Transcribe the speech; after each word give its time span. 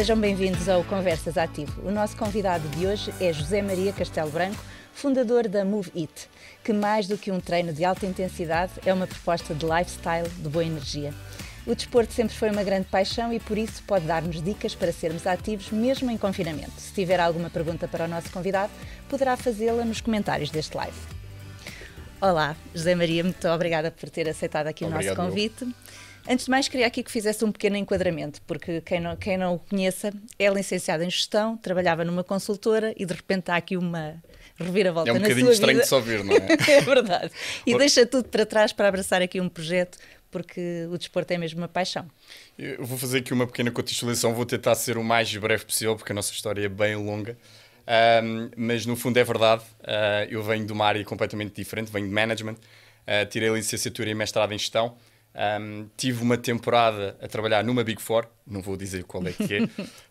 sejam 0.00 0.18
bem-vindos 0.18 0.66
ao 0.66 0.82
Conversas 0.82 1.36
Ativo. 1.36 1.86
O 1.86 1.90
nosso 1.90 2.16
convidado 2.16 2.66
de 2.70 2.86
hoje 2.86 3.12
é 3.20 3.30
José 3.34 3.60
Maria 3.60 3.92
Castelo 3.92 4.30
Branco, 4.30 4.58
fundador 4.94 5.46
da 5.46 5.62
Move 5.62 5.92
It, 5.94 6.26
que 6.64 6.72
mais 6.72 7.06
do 7.06 7.18
que 7.18 7.30
um 7.30 7.38
treino 7.38 7.70
de 7.70 7.84
alta 7.84 8.06
intensidade 8.06 8.72
é 8.86 8.94
uma 8.94 9.06
proposta 9.06 9.54
de 9.54 9.66
lifestyle 9.66 10.26
de 10.26 10.48
boa 10.48 10.64
energia. 10.64 11.12
O 11.66 11.74
desporto 11.74 12.14
sempre 12.14 12.34
foi 12.34 12.50
uma 12.50 12.64
grande 12.64 12.86
paixão 12.86 13.30
e 13.30 13.38
por 13.38 13.58
isso 13.58 13.82
pode 13.82 14.06
dar-nos 14.06 14.42
dicas 14.42 14.74
para 14.74 14.90
sermos 14.90 15.26
ativos 15.26 15.70
mesmo 15.70 16.10
em 16.10 16.16
confinamento. 16.16 16.80
Se 16.80 16.94
tiver 16.94 17.20
alguma 17.20 17.50
pergunta 17.50 17.86
para 17.86 18.06
o 18.06 18.08
nosso 18.08 18.30
convidado, 18.30 18.72
poderá 19.06 19.36
fazê-la 19.36 19.84
nos 19.84 20.00
comentários 20.00 20.48
deste 20.48 20.74
live. 20.78 20.96
Olá, 22.22 22.56
José 22.74 22.94
Maria, 22.94 23.22
muito 23.22 23.46
obrigada 23.48 23.90
por 23.90 24.08
ter 24.08 24.26
aceitado 24.30 24.66
aqui 24.66 24.82
Obrigado, 24.82 25.04
o 25.04 25.08
nosso 25.08 25.30
convite. 25.30 25.68
Antes 26.28 26.44
de 26.44 26.50
mais, 26.50 26.68
queria 26.68 26.86
aqui 26.86 27.02
que 27.02 27.10
fizesse 27.10 27.44
um 27.44 27.50
pequeno 27.50 27.76
enquadramento, 27.76 28.40
porque 28.42 28.80
quem 28.82 29.00
não, 29.00 29.16
quem 29.16 29.36
não 29.36 29.54
o 29.54 29.58
conheça 29.58 30.12
é 30.38 30.48
licenciado 30.48 31.02
em 31.02 31.10
gestão, 31.10 31.56
trabalhava 31.56 32.04
numa 32.04 32.22
consultora 32.22 32.94
e 32.96 33.04
de 33.04 33.14
repente 33.14 33.50
há 33.50 33.56
aqui 33.56 33.76
uma 33.76 34.22
reviravolta 34.56 35.12
na 35.12 35.18
sua 35.18 35.28
vida. 35.28 35.40
É 35.40 35.42
um 35.42 35.46
bocadinho 35.46 35.52
estranho 35.52 35.80
de 35.80 35.86
se 35.86 35.94
ouvir, 35.94 36.24
não 36.24 36.34
é? 36.34 36.48
é 36.70 36.80
verdade. 36.82 37.32
E 37.66 37.76
deixa 37.76 38.04
tudo 38.04 38.28
para 38.28 38.44
trás 38.44 38.72
para 38.72 38.88
abraçar 38.88 39.22
aqui 39.22 39.40
um 39.40 39.48
projeto, 39.48 39.98
porque 40.30 40.86
o 40.90 40.98
desporto 40.98 41.32
é 41.32 41.38
mesmo 41.38 41.60
uma 41.60 41.68
paixão. 41.68 42.06
Eu 42.58 42.84
vou 42.84 42.98
fazer 42.98 43.18
aqui 43.18 43.32
uma 43.32 43.46
pequena 43.46 43.70
contextualização, 43.70 44.34
vou 44.34 44.46
tentar 44.46 44.74
ser 44.74 44.98
o 44.98 45.04
mais 45.04 45.34
breve 45.36 45.64
possível, 45.64 45.96
porque 45.96 46.12
a 46.12 46.14
nossa 46.14 46.32
história 46.32 46.64
é 46.64 46.68
bem 46.68 46.94
longa. 46.96 47.36
Um, 48.22 48.50
mas 48.56 48.86
no 48.86 48.94
fundo 48.94 49.18
é 49.18 49.24
verdade, 49.24 49.62
uh, 49.80 50.28
eu 50.28 50.42
venho 50.42 50.64
de 50.64 50.72
uma 50.72 50.86
área 50.86 51.04
completamente 51.04 51.54
diferente, 51.54 51.90
venho 51.90 52.06
de 52.06 52.14
management, 52.14 52.54
uh, 52.54 53.26
tirei 53.28 53.48
licenciatura 53.50 54.08
e 54.10 54.14
mestrado 54.14 54.52
em 54.52 54.58
gestão 54.58 54.96
um, 55.34 55.88
tive 55.96 56.22
uma 56.22 56.36
temporada 56.36 57.16
a 57.20 57.28
trabalhar 57.28 57.62
numa 57.62 57.84
Big 57.84 58.02
Four, 58.02 58.26
não 58.46 58.60
vou 58.60 58.76
dizer 58.76 59.04
qual 59.04 59.24
é 59.26 59.32
que 59.32 59.68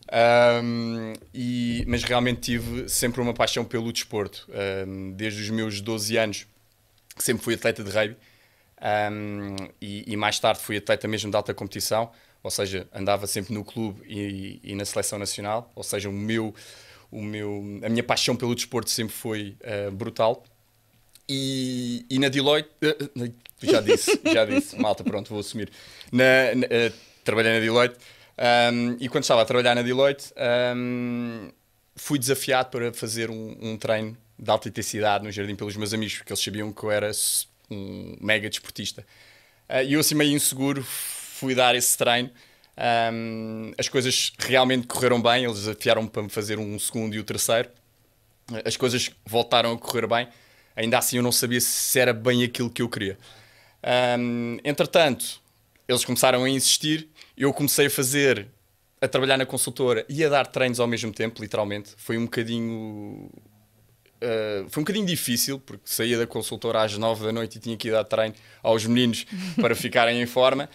é, 0.07 0.61
um, 0.63 1.13
e, 1.33 1.83
mas 1.87 2.03
realmente 2.03 2.41
tive 2.41 2.87
sempre 2.87 3.21
uma 3.21 3.33
paixão 3.33 3.65
pelo 3.65 3.91
desporto. 3.91 4.47
Um, 4.87 5.11
desde 5.11 5.41
os 5.41 5.49
meus 5.49 5.81
12 5.81 6.17
anos, 6.17 6.47
sempre 7.17 7.43
fui 7.43 7.53
atleta 7.53 7.83
de 7.83 7.91
rugby 7.91 8.17
e, 9.81 10.05
e, 10.07 10.15
mais 10.15 10.39
tarde 10.39 10.61
fui 10.61 10.77
atleta 10.77 11.07
mesmo 11.07 11.29
de 11.29 11.35
alta 11.35 11.53
competição, 11.53 12.11
ou 12.41 12.49
seja, 12.49 12.87
andava 12.93 13.27
sempre 13.27 13.53
no 13.53 13.63
clube 13.63 14.01
e, 14.07 14.59
e 14.63 14.75
na 14.75 14.85
seleção 14.85 15.19
nacional, 15.19 15.69
ou 15.75 15.83
seja, 15.83 16.09
o 16.09 16.13
meu, 16.13 16.55
o 17.11 17.21
meu, 17.21 17.81
a 17.83 17.89
minha 17.89 18.03
paixão 18.03 18.35
pelo 18.35 18.55
desporto 18.55 18.89
sempre 18.89 19.13
foi 19.13 19.57
uh, 19.61 19.91
brutal. 19.91 20.43
E, 21.31 22.07
e, 22.09 22.17
na 22.17 22.27
Deloitte, 22.27 22.69
uh, 22.81 23.33
já 23.61 23.81
disse, 23.81 24.19
já 24.25 24.45
disse, 24.45 24.75
malta, 24.81 25.03
pronto, 25.03 25.29
vou 25.29 25.41
assumir. 25.41 25.69
Na, 26.11 26.55
na, 26.55 26.65
uh, 26.65 26.93
trabalhei 27.23 27.53
na 27.53 27.59
Deloitte 27.59 27.97
um, 28.73 28.97
e 28.99 29.07
quando 29.07 29.23
estava 29.23 29.43
a 29.43 29.45
trabalhar 29.45 29.75
na 29.75 29.83
Deloitte 29.83 30.33
um, 30.75 31.51
fui 31.95 32.17
desafiado 32.17 32.69
para 32.69 32.91
fazer 32.93 33.29
um, 33.29 33.55
um, 33.61 33.77
treino 33.77 34.17
de 34.39 34.49
alta 34.49 34.69
intensidade 34.69 35.23
no 35.23 35.31
jardim 35.31 35.55
pelos 35.55 35.75
meus 35.75 35.93
amigos, 35.93 36.17
porque 36.17 36.31
eles 36.31 36.41
sabiam 36.41 36.71
que 36.71 36.83
eu 36.83 36.89
era 36.89 37.11
um 37.69 38.15
mega 38.19 38.49
desportista. 38.49 39.05
Uh, 39.69 39.83
e 39.83 39.93
eu 39.93 39.99
assim 39.99 40.15
meio 40.15 40.35
inseguro 40.35 40.83
fui 40.83 41.53
dar 41.53 41.75
esse 41.75 41.95
treino. 41.95 42.31
Um, 43.13 43.73
as 43.77 43.89
coisas 43.89 44.31
realmente 44.39 44.87
correram 44.87 45.21
bem, 45.21 45.43
eles 45.43 45.57
desafiaram-me 45.57 46.09
para 46.09 46.23
me 46.23 46.29
fazer 46.29 46.57
um 46.57 46.79
segundo 46.79 47.13
e 47.13 47.19
o 47.19 47.23
terceiro. 47.23 47.69
As 48.65 48.77
coisas 48.77 49.11
voltaram 49.25 49.73
a 49.73 49.77
correr 49.77 50.07
bem, 50.07 50.27
ainda 50.79 50.97
assim 50.97 51.17
eu 51.17 51.23
não 51.23 51.31
sabia 51.31 51.59
se 51.59 51.99
era 51.99 52.13
bem 52.13 52.43
aquilo 52.43 52.69
que 52.69 52.81
eu 52.81 52.87
queria. 52.87 53.17
Um, 54.17 54.57
entretanto, 54.63 55.41
eles 55.87 56.05
começaram 56.05 56.43
a 56.43 56.49
insistir, 56.49 57.09
eu 57.37 57.53
comecei 57.53 57.87
a 57.87 57.89
fazer, 57.89 58.47
a 59.01 59.07
trabalhar 59.07 59.37
na 59.37 59.45
consultora 59.45 60.05
e 60.07 60.23
a 60.23 60.29
dar 60.29 60.47
treinos 60.47 60.79
ao 60.79 60.87
mesmo 60.87 61.11
tempo, 61.11 61.41
literalmente. 61.41 61.91
Foi 61.97 62.17
um 62.17 62.23
bocadinho. 62.23 63.29
Uh, 64.21 64.69
foi 64.69 64.81
um 64.81 64.83
bocadinho 64.83 65.05
difícil, 65.05 65.59
porque 65.59 65.83
saía 65.85 66.17
da 66.17 66.27
consultora 66.27 66.81
às 66.81 66.97
nove 66.97 67.25
da 67.25 67.31
noite 67.31 67.57
e 67.57 67.59
tinha 67.59 67.75
que 67.75 67.89
ir 67.89 67.91
dar 67.91 68.03
treino 68.03 68.35
aos 68.63 68.85
meninos 68.85 69.25
para 69.59 69.75
ficarem 69.75 70.21
em 70.21 70.25
forma. 70.25 70.69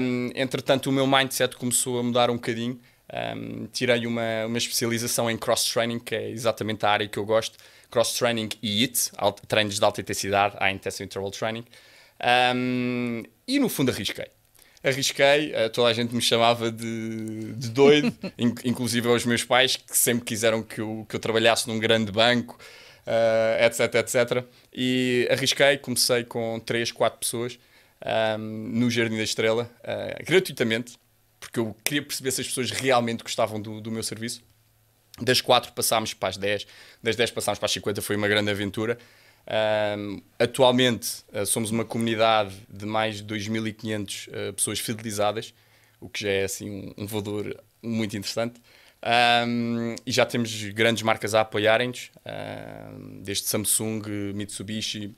Um, 0.00 0.30
entretanto, 0.34 0.88
o 0.88 0.92
meu 0.92 1.06
mindset 1.06 1.56
começou 1.56 1.98
a 1.98 2.02
mudar 2.02 2.30
um 2.30 2.34
bocadinho. 2.34 2.80
Um, 3.36 3.66
tirei 3.66 4.06
uma, 4.06 4.46
uma 4.46 4.58
especialização 4.58 5.30
em 5.30 5.36
cross-training, 5.36 5.98
que 5.98 6.14
é 6.14 6.30
exatamente 6.30 6.86
a 6.86 6.90
área 6.90 7.08
que 7.08 7.18
eu 7.18 7.26
gosto. 7.26 7.58
Cross-training 7.94 8.48
e 8.60 8.82
IT, 8.82 9.12
treinos 9.46 9.78
de 9.78 9.84
alta 9.84 10.00
intensidade, 10.00 10.56
high 10.58 10.72
intensity 10.72 11.04
interval 11.04 11.30
training. 11.30 11.64
Um, 12.52 13.22
e 13.46 13.60
no 13.60 13.68
fundo 13.68 13.92
arrisquei. 13.92 14.26
Arrisquei, 14.82 15.52
uh, 15.52 15.70
toda 15.70 15.90
a 15.90 15.92
gente 15.92 16.12
me 16.12 16.20
chamava 16.20 16.72
de, 16.72 17.52
de 17.52 17.70
doido, 17.70 18.12
inclusive 18.64 19.08
aos 19.08 19.24
meus 19.24 19.44
pais, 19.44 19.76
que 19.76 19.96
sempre 19.96 20.24
quiseram 20.24 20.60
que 20.60 20.80
eu, 20.80 21.06
que 21.08 21.14
eu 21.14 21.20
trabalhasse 21.20 21.68
num 21.68 21.78
grande 21.78 22.10
banco, 22.10 22.58
uh, 23.06 23.64
etc, 23.64 23.94
etc. 23.94 24.44
E 24.72 25.28
arrisquei, 25.30 25.78
comecei 25.78 26.24
com 26.24 26.58
3, 26.58 26.90
4 26.90 27.20
pessoas 27.20 27.60
um, 28.36 28.38
no 28.38 28.90
Jardim 28.90 29.16
da 29.16 29.22
Estrela, 29.22 29.70
uh, 29.84 30.24
gratuitamente, 30.26 30.98
porque 31.38 31.60
eu 31.60 31.76
queria 31.84 32.02
perceber 32.02 32.32
se 32.32 32.40
as 32.40 32.48
pessoas 32.48 32.72
realmente 32.72 33.22
gostavam 33.22 33.62
do, 33.62 33.80
do 33.80 33.88
meu 33.88 34.02
serviço. 34.02 34.42
Das 35.20 35.40
4 35.40 35.72
passámos 35.72 36.12
para 36.12 36.30
as 36.30 36.36
10, 36.36 36.66
das 37.02 37.14
10 37.14 37.30
passámos 37.30 37.58
para 37.58 37.66
as 37.66 37.72
50, 37.72 38.02
foi 38.02 38.16
uma 38.16 38.26
grande 38.26 38.50
aventura. 38.50 38.98
Um, 39.46 40.22
atualmente 40.38 41.22
uh, 41.32 41.44
somos 41.44 41.70
uma 41.70 41.84
comunidade 41.84 42.54
de 42.68 42.86
mais 42.86 43.22
de 43.22 43.34
2.500 43.34 44.28
uh, 44.28 44.52
pessoas 44.54 44.80
fidelizadas, 44.80 45.52
o 46.00 46.08
que 46.08 46.22
já 46.22 46.30
é 46.30 46.44
assim, 46.44 46.70
um, 46.98 47.04
um 47.04 47.06
valor 47.06 47.62
muito 47.82 48.16
interessante. 48.16 48.60
Um, 49.46 49.94
e 50.06 50.10
já 50.10 50.24
temos 50.24 50.50
grandes 50.70 51.02
marcas 51.02 51.34
a 51.34 51.42
apoiarem-nos, 51.42 52.10
desde 53.20 53.44
Samsung, 53.44 54.02
Mitsubishi, 54.34 55.14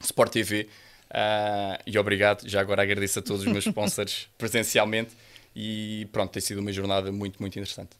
Sport 0.00 0.32
TV. 0.32 0.68
Uh, 1.10 1.82
e 1.86 1.98
obrigado, 1.98 2.48
já 2.48 2.60
agora 2.60 2.82
agradeço 2.82 3.18
a 3.18 3.22
todos 3.22 3.42
os 3.42 3.46
meus 3.46 3.66
sponsors 3.68 4.28
presencialmente. 4.38 5.10
E 5.54 6.08
pronto, 6.12 6.30
tem 6.30 6.40
sido 6.40 6.60
uma 6.60 6.72
jornada 6.72 7.12
muito, 7.12 7.40
muito 7.40 7.58
interessante. 7.58 7.99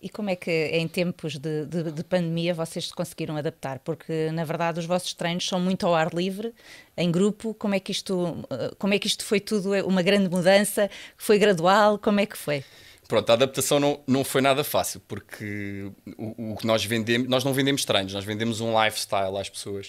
E 0.00 0.08
como 0.08 0.28
é 0.28 0.36
que 0.36 0.50
em 0.50 0.86
tempos 0.86 1.38
de, 1.38 1.64
de, 1.64 1.90
de, 1.90 2.04
pandemia 2.04 2.52
vocês 2.52 2.88
se 2.88 2.94
conseguiram 2.94 3.36
adaptar? 3.38 3.78
Porque 3.78 4.30
na 4.32 4.44
verdade 4.44 4.78
os 4.78 4.84
vossos 4.84 5.14
treinos 5.14 5.46
são 5.46 5.58
muito 5.58 5.86
ao 5.86 5.94
ar 5.94 6.12
livre, 6.12 6.52
em 6.96 7.10
grupo. 7.10 7.54
Como 7.54 7.74
é 7.74 7.80
que 7.80 7.90
isto, 7.90 8.44
como 8.78 8.92
é 8.92 8.98
que 8.98 9.06
isto 9.06 9.24
foi 9.24 9.40
tudo 9.40 9.72
uma 9.86 10.02
grande 10.02 10.28
mudança? 10.28 10.90
Foi 11.16 11.38
gradual? 11.38 11.98
Como 11.98 12.20
é 12.20 12.26
que 12.26 12.36
foi? 12.36 12.62
Pronto, 13.08 13.30
a 13.30 13.32
adaptação 13.32 13.80
não, 13.80 14.00
não 14.06 14.24
foi 14.24 14.40
nada 14.40 14.64
fácil, 14.64 15.00
porque 15.06 15.90
o, 16.18 16.52
o 16.52 16.56
que 16.56 16.66
nós 16.66 16.84
vendemos, 16.84 17.28
nós 17.28 17.44
não 17.44 17.52
vendemos 17.52 17.84
treinos, 17.84 18.12
nós 18.12 18.24
vendemos 18.24 18.60
um 18.60 18.82
lifestyle 18.82 19.36
às 19.38 19.48
pessoas. 19.48 19.88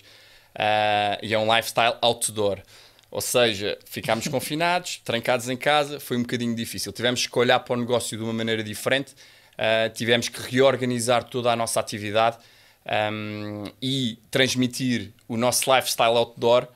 Uh, 0.55 1.19
e 1.21 1.33
é 1.33 1.39
um 1.39 1.53
lifestyle 1.53 1.95
outdoor. 2.01 2.61
Ou 3.11 3.21
seja, 3.21 3.77
ficámos 3.85 4.27
confinados, 4.29 5.01
trancados 5.03 5.49
em 5.49 5.57
casa, 5.57 5.99
foi 5.99 6.17
um 6.17 6.21
bocadinho 6.21 6.55
difícil. 6.55 6.91
Tivemos 6.91 7.27
que 7.27 7.39
olhar 7.39 7.59
para 7.59 7.73
o 7.73 7.77
negócio 7.77 8.17
de 8.17 8.23
uma 8.23 8.33
maneira 8.33 8.63
diferente 8.63 9.13
uh, 9.57 9.93
tivemos 9.93 10.29
que 10.29 10.41
reorganizar 10.41 11.23
toda 11.23 11.51
a 11.51 11.55
nossa 11.55 11.79
atividade 11.79 12.37
um, 13.11 13.65
e 13.81 14.19
transmitir 14.29 15.11
o 15.27 15.37
nosso 15.37 15.73
lifestyle 15.73 16.15
outdoor 16.15 16.67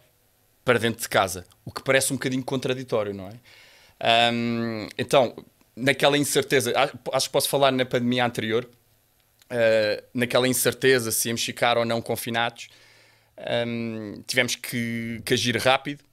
para 0.65 0.79
dentro 0.79 1.01
de 1.01 1.09
casa, 1.09 1.45
o 1.65 1.71
que 1.71 1.83
parece 1.83 2.11
um 2.11 2.15
bocadinho 2.15 2.43
contraditório, 2.43 3.13
não 3.13 3.27
é? 3.27 4.31
Um, 4.31 4.87
então, 4.97 5.35
naquela 5.75 6.17
incerteza, 6.17 6.73
acho 7.11 7.27
que 7.27 7.33
posso 7.33 7.49
falar 7.49 7.71
na 7.71 7.85
pandemia 7.85 8.25
anterior, 8.25 8.69
uh, 9.51 10.03
naquela 10.13 10.47
incerteza 10.47 11.11
se 11.11 11.27
íamos 11.27 11.43
ficar 11.43 11.77
ou 11.77 11.85
não 11.85 12.01
confinados, 12.01 12.69
um, 13.67 14.21
tivemos 14.27 14.55
que, 14.55 15.21
que 15.25 15.33
agir 15.33 15.57
rápido 15.57 16.03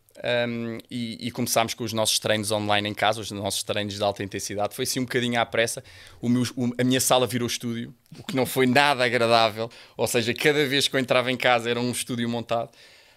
um, 0.48 0.78
e, 0.90 1.28
e, 1.28 1.30
começámos 1.30 1.74
com 1.74 1.84
os 1.84 1.92
nossos 1.92 2.18
treinos 2.18 2.50
online 2.50 2.88
em 2.88 2.94
casa, 2.94 3.20
os 3.20 3.30
nossos 3.30 3.62
treinos 3.62 3.94
de 3.94 4.02
alta 4.02 4.22
intensidade. 4.22 4.74
Foi 4.74 4.84
assim 4.84 5.00
um 5.00 5.04
bocadinho 5.04 5.40
à 5.40 5.46
pressa. 5.46 5.82
O 6.20 6.28
meu, 6.28 6.42
o, 6.56 6.72
a 6.78 6.84
minha 6.84 7.00
sala 7.00 7.26
virou 7.26 7.46
estúdio, 7.46 7.94
o 8.18 8.22
que 8.22 8.34
não 8.34 8.46
foi 8.46 8.66
nada 8.66 9.04
agradável. 9.04 9.70
Ou 9.96 10.06
seja, 10.06 10.32
cada 10.32 10.64
vez 10.66 10.88
que 10.88 10.96
eu 10.96 11.00
entrava 11.00 11.30
em 11.30 11.36
casa 11.36 11.70
era 11.70 11.80
um 11.80 11.90
estúdio 11.90 12.28
montado. 12.28 12.70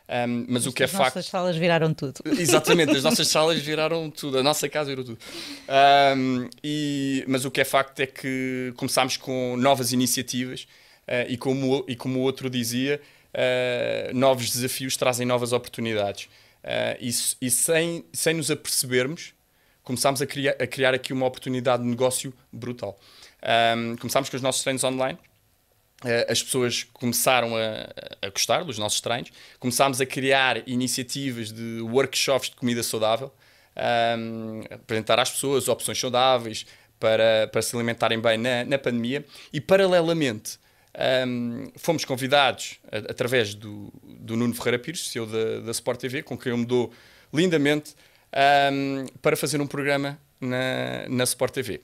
Um, 0.10 0.38
mas, 0.40 0.46
mas 0.50 0.66
o 0.66 0.74
que 0.74 0.84
é 0.84 0.88
facto. 0.88 1.08
As 1.08 1.14
nossas 1.16 1.26
salas 1.28 1.56
viraram 1.56 1.94
tudo. 1.94 2.22
Exatamente, 2.26 2.96
as 2.96 3.04
nossas 3.04 3.28
salas 3.28 3.60
viraram 3.60 4.10
tudo, 4.10 4.40
a 4.40 4.44
nossa 4.44 4.68
casa 4.68 4.90
virou 4.90 5.06
tudo. 5.06 5.20
Um, 6.18 6.50
e, 6.64 7.24
mas 7.28 7.46
o 7.46 7.52
que 7.52 7.62
é 7.62 7.66
facto 7.66 8.00
é 8.00 8.08
que 8.08 8.74
começámos 8.76 9.18
com 9.18 9.56
novas 9.56 9.94
iniciativas 9.94 10.68
uh, 11.08 11.30
e, 11.30 11.38
como, 11.38 11.86
e 11.88 11.96
como 11.96 12.20
o 12.20 12.22
outro 12.24 12.50
dizia, 12.50 13.00
uh, 13.34 14.18
novos 14.18 14.50
desafios 14.50 14.98
trazem 14.98 15.28
novas 15.28 15.54
oportunidades. 15.54 16.28
Uh, 16.64 16.98
e, 17.00 17.10
e 17.42 17.52
sem, 17.52 18.06
sem 18.12 18.34
nos 18.34 18.52
apercebermos, 18.52 19.34
começámos 19.84 20.22
a 20.22 20.26
criar, 20.26 20.56
a 20.60 20.68
criar 20.68 20.94
aqui 20.94 21.14
uma 21.14 21.26
oportunidade 21.26 21.84
de 21.84 21.90
negócio 21.90 22.34
brutal. 22.52 23.00
Um, 23.78 23.96
começámos 23.98 24.30
com 24.30 24.36
os 24.36 24.42
nossos 24.42 24.62
treinos 24.62 24.84
online. 24.84 25.18
Uh, 26.04 26.32
as 26.32 26.44
pessoas 26.44 26.84
começaram 26.94 27.56
a, 27.56 27.90
a 28.22 28.30
gostar 28.30 28.64
dos 28.64 28.78
nossos 28.78 29.02
treinos. 29.02 29.32
Começámos 29.60 30.00
a 30.00 30.06
criar 30.06 30.68
iniciativas 30.68 31.52
de 31.52 31.82
workshops 31.82 32.50
de 32.50 32.56
comida 32.56 32.84
saudável, 32.84 33.34
um, 34.18 34.62
apresentar 34.70 35.20
às 35.20 35.32
pessoas 35.32 35.68
opções 35.68 36.00
saudáveis, 36.00 36.66
para, 37.00 37.48
para 37.48 37.62
se 37.62 37.76
alimentarem 37.76 38.20
bem 38.20 38.38
na, 38.38 38.66
na 38.66 38.78
pandemia 38.78 39.26
e, 39.54 39.62
paralelamente, 39.62 40.60
um, 41.28 41.72
fomos 41.78 42.04
convidados, 42.04 42.80
a, 42.92 42.98
através 43.12 43.54
do, 43.54 43.92
do 44.04 44.36
Nuno 44.36 44.54
Ferreira 44.54 44.80
Pires, 44.80 45.08
CEO 45.10 45.26
da, 45.26 45.62
da 45.62 45.72
Sport 45.72 46.00
TV, 46.00 46.24
com 46.24 46.38
quem 46.38 46.52
eu 46.52 46.58
me 46.58 46.66
dou 46.66 46.92
lindamente, 47.34 47.96
um, 48.72 49.06
para 49.22 49.38
fazer 49.38 49.62
um 49.62 49.68
programa 49.68 50.20
na, 50.40 51.08
na 51.08 51.24
Sport 51.24 51.54
TV. 51.54 51.82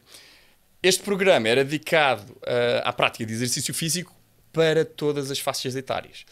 Este 0.84 1.02
programa 1.02 1.48
era 1.48 1.64
dedicado 1.64 2.32
uh, 2.34 2.82
à 2.84 2.94
prática 2.94 3.26
de 3.26 3.34
exercício 3.34 3.74
físico 3.74 4.14
para 4.52 4.86
todas 4.86 5.32
as 5.32 5.40
faixas 5.40 5.76
etárias. 5.76 6.26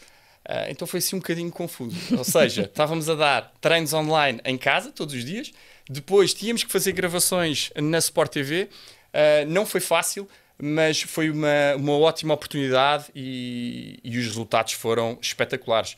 Uh, 0.46 0.70
então 0.70 0.86
foi 0.86 0.98
assim 0.98 1.16
um 1.16 1.18
bocadinho 1.18 1.50
confuso. 1.50 1.96
Ou 2.16 2.24
seja, 2.24 2.62
estávamos 2.70 3.08
a 3.08 3.14
dar 3.14 3.52
treinos 3.60 3.92
online 3.92 4.40
em 4.44 4.56
casa 4.56 4.92
todos 4.92 5.14
os 5.14 5.24
dias, 5.24 5.52
depois 5.88 6.32
tínhamos 6.32 6.64
que 6.64 6.70
fazer 6.70 6.92
gravações 6.92 7.70
na 7.76 7.98
Sport 7.98 8.32
TV. 8.32 8.62
Uh, 8.62 8.68
ah, 9.14 9.44
não 9.46 9.64
foi 9.64 9.80
fácil, 9.80 10.28
mas 10.58 11.02
foi 11.02 11.30
uma, 11.30 11.74
uma 11.76 11.98
ótima 11.98 12.34
oportunidade 12.34 13.06
e, 13.14 13.98
e 14.04 14.18
os 14.18 14.24
resultados 14.26 14.72
foram 14.72 15.18
espetaculares. 15.20 15.96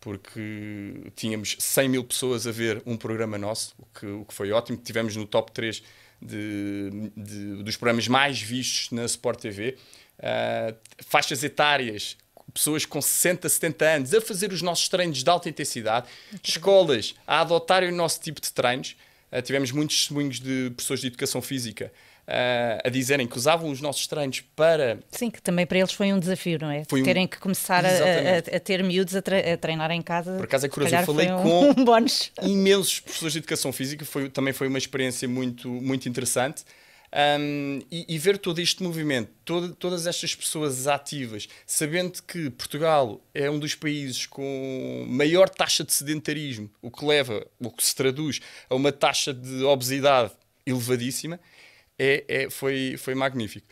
Porque 0.00 1.10
tínhamos 1.16 1.56
100 1.58 1.88
mil 1.88 2.04
pessoas 2.04 2.46
a 2.46 2.52
ver 2.52 2.80
um 2.86 2.96
programa 2.96 3.36
nosso, 3.36 3.74
o 3.78 3.98
que, 3.98 4.06
o 4.06 4.24
que 4.24 4.32
foi 4.32 4.52
ótimo. 4.52 4.78
Tivemos 4.78 5.16
no 5.16 5.26
top 5.26 5.50
3 5.52 5.82
de, 6.22 7.10
de, 7.16 7.62
dos 7.62 7.76
programas 7.76 8.06
mais 8.06 8.40
vistos 8.40 8.90
na 8.92 9.04
Sport 9.04 9.40
TV. 9.40 9.70
Uh, 9.70 10.22
ah, 10.22 10.74
faixas 10.98 11.42
etárias 11.44 12.16
pessoas 12.54 12.86
com 12.86 13.00
60, 13.00 13.48
70 13.48 13.84
anos 13.84 14.14
a 14.14 14.20
fazer 14.20 14.52
os 14.52 14.62
nossos 14.62 14.88
treinos 14.88 15.22
de 15.22 15.30
alta 15.30 15.48
intensidade, 15.48 16.08
escolas 16.42 17.14
a 17.26 17.40
adotarem 17.40 17.90
o 17.90 17.94
nosso 17.94 18.20
tipo 18.20 18.40
de 18.40 18.52
treinos. 18.52 18.96
Uh, 19.32 19.42
tivemos 19.42 19.72
muitos 19.72 19.96
testemunhos 19.96 20.40
de 20.40 20.72
pessoas 20.76 21.00
de 21.00 21.08
educação 21.08 21.42
física 21.42 21.92
uh, 22.28 22.80
a 22.84 22.88
dizerem 22.90 23.26
que 23.26 23.36
usavam 23.36 23.70
os 23.70 23.80
nossos 23.80 24.06
treinos 24.06 24.40
para. 24.54 25.00
Sim, 25.10 25.30
que 25.30 25.40
também 25.40 25.66
para 25.66 25.78
eles 25.78 25.92
foi 25.92 26.12
um 26.12 26.18
desafio, 26.18 26.58
não 26.60 26.70
é? 26.70 26.82
Um... 26.92 27.02
Terem 27.02 27.26
que 27.26 27.38
começar 27.38 27.84
a, 27.84 27.88
a, 27.88 28.56
a, 28.56 28.60
ter 28.60 28.84
miúdos 28.84 29.16
a, 29.16 29.22
tre 29.22 29.52
a, 29.52 29.56
treinar 29.56 29.90
em 29.90 30.02
casa. 30.02 30.36
Por 30.36 30.44
acaso 30.44 30.66
é 30.66 30.68
curioso, 30.68 30.94
eu 30.94 31.04
falei 31.04 31.32
um, 31.32 31.42
com 31.42 31.82
um 32.44 32.48
imensos 32.48 33.00
professores 33.00 33.32
de 33.32 33.38
educação 33.38 33.72
física, 33.72 34.04
foi, 34.04 34.28
também 34.28 34.52
foi 34.52 34.68
uma 34.68 34.78
experiência 34.78 35.26
muito, 35.26 35.68
muito 35.68 36.08
interessante. 36.08 36.64
Um, 37.10 37.80
e, 37.90 38.04
e, 38.06 38.18
ver 38.18 38.36
todo 38.36 38.58
este 38.58 38.82
movimento, 38.82 39.30
todo, 39.42 39.74
todas 39.74 40.06
estas 40.06 40.34
pessoas 40.34 40.86
ativas, 40.86 41.48
sabendo 41.66 42.22
que 42.22 42.50
Portugal 42.50 43.18
é 43.32 43.50
um 43.50 43.58
dos 43.58 43.74
países 43.74 44.26
com 44.26 45.06
maior 45.08 45.48
taxa 45.48 45.82
de 45.82 45.94
sedentarismo, 45.94 46.70
o 46.82 46.90
que 46.90 47.06
leva, 47.06 47.46
o 47.58 47.70
que 47.70 47.82
se 47.82 47.96
traduz 47.96 48.40
a 48.68 48.74
uma 48.74 48.92
taxa 48.92 49.32
de 49.32 49.64
obesidade 49.64 50.32
elevadíssima, 50.66 51.40
é, 51.98 52.24
é 52.28 52.50
foi, 52.50 52.96
foi 52.96 53.14
magnífico. 53.14 53.66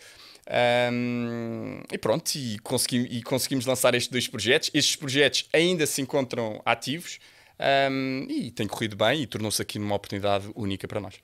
Um, 0.93 1.81
e 1.93 1.99
pronto, 1.99 2.31
e, 2.37 2.59
consegui, 2.61 2.99
e 3.11 3.23
conseguimos 3.23 3.67
lançar 3.67 3.95
estes 3.95 4.11
dois 4.11 4.29
projetos. 4.29 4.71
Estes 4.73 4.97
projetos 4.97 5.49
ainda 5.53 5.87
se 5.87 6.01
encontram 6.01 6.61
ativos 6.65 7.19
um, 7.91 8.27
e 8.29 8.51
tem 8.51 8.67
corrido 8.67 8.97
bem 8.97 9.23
e 9.23 9.27
tornou-se 9.27 9.61
aqui 9.61 9.79
numa 9.79 9.95
oportunidade 9.95 10.49
única 10.55 10.87
para 10.87 11.01
nós. 11.01 11.15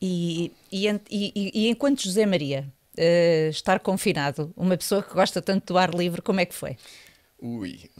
E, 0.00 0.52
e, 0.70 0.88
e, 1.10 1.50
e 1.54 1.68
enquanto 1.68 2.02
José 2.02 2.26
Maria 2.26 2.66
uh, 2.98 3.48
estar 3.50 3.78
confinado, 3.80 4.52
uma 4.56 4.76
pessoa 4.76 5.02
que 5.02 5.14
gosta 5.14 5.40
tanto 5.40 5.72
do 5.72 5.78
ar 5.78 5.94
livre, 5.94 6.20
como 6.20 6.40
é 6.40 6.44
que 6.44 6.54
foi? 6.54 6.76
Ui, 7.40 7.90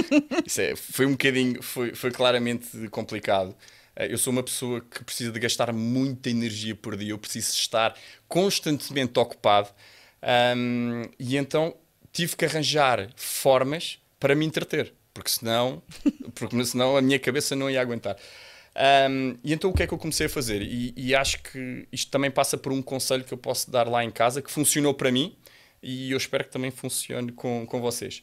é, 0.58 0.76
foi 0.76 1.06
um 1.06 1.12
bocadinho, 1.12 1.62
foi, 1.62 1.94
foi 1.94 2.10
claramente 2.10 2.88
complicado. 2.90 3.56
Uh, 3.96 4.04
eu 4.04 4.18
sou 4.18 4.32
uma 4.32 4.42
pessoa 4.42 4.80
que 4.80 5.04
precisa 5.04 5.30
de 5.30 5.38
gastar 5.38 5.72
muita 5.72 6.30
energia 6.30 6.74
por 6.74 6.96
dia, 6.96 7.10
eu 7.10 7.18
preciso 7.18 7.52
estar 7.52 7.94
constantemente 8.28 9.18
ocupado 9.18 9.70
um, 10.56 11.02
e 11.18 11.36
então 11.36 11.74
tive 12.12 12.36
que 12.36 12.44
arranjar 12.44 13.10
formas 13.16 13.98
para 14.20 14.34
me 14.34 14.46
entreter, 14.46 14.92
porque 15.12 15.30
senão, 15.30 15.82
porque 16.34 16.64
senão 16.64 16.96
a 16.96 17.02
minha 17.02 17.18
cabeça 17.18 17.56
não 17.56 17.68
ia 17.68 17.80
aguentar. 17.80 18.16
Um, 19.10 19.36
e 19.44 19.52
então 19.52 19.70
o 19.70 19.74
que 19.74 19.82
é 19.82 19.86
que 19.86 19.92
eu 19.92 19.98
comecei 19.98 20.26
a 20.26 20.30
fazer? 20.30 20.62
E, 20.62 20.94
e, 20.96 21.14
acho 21.14 21.42
que 21.42 21.86
isto 21.92 22.10
também 22.10 22.30
passa 22.30 22.56
por 22.56 22.72
um 22.72 22.80
conselho 22.80 23.22
que 23.22 23.34
eu 23.34 23.38
posso 23.38 23.70
dar 23.70 23.86
lá 23.86 24.02
em 24.02 24.10
casa, 24.10 24.40
que 24.40 24.50
funcionou 24.50 24.94
para 24.94 25.10
mim 25.10 25.36
e 25.82 26.12
eu 26.12 26.16
espero 26.16 26.44
que 26.44 26.50
também 26.50 26.70
funcione 26.70 27.32
com, 27.32 27.66
com 27.66 27.80
vocês. 27.80 28.22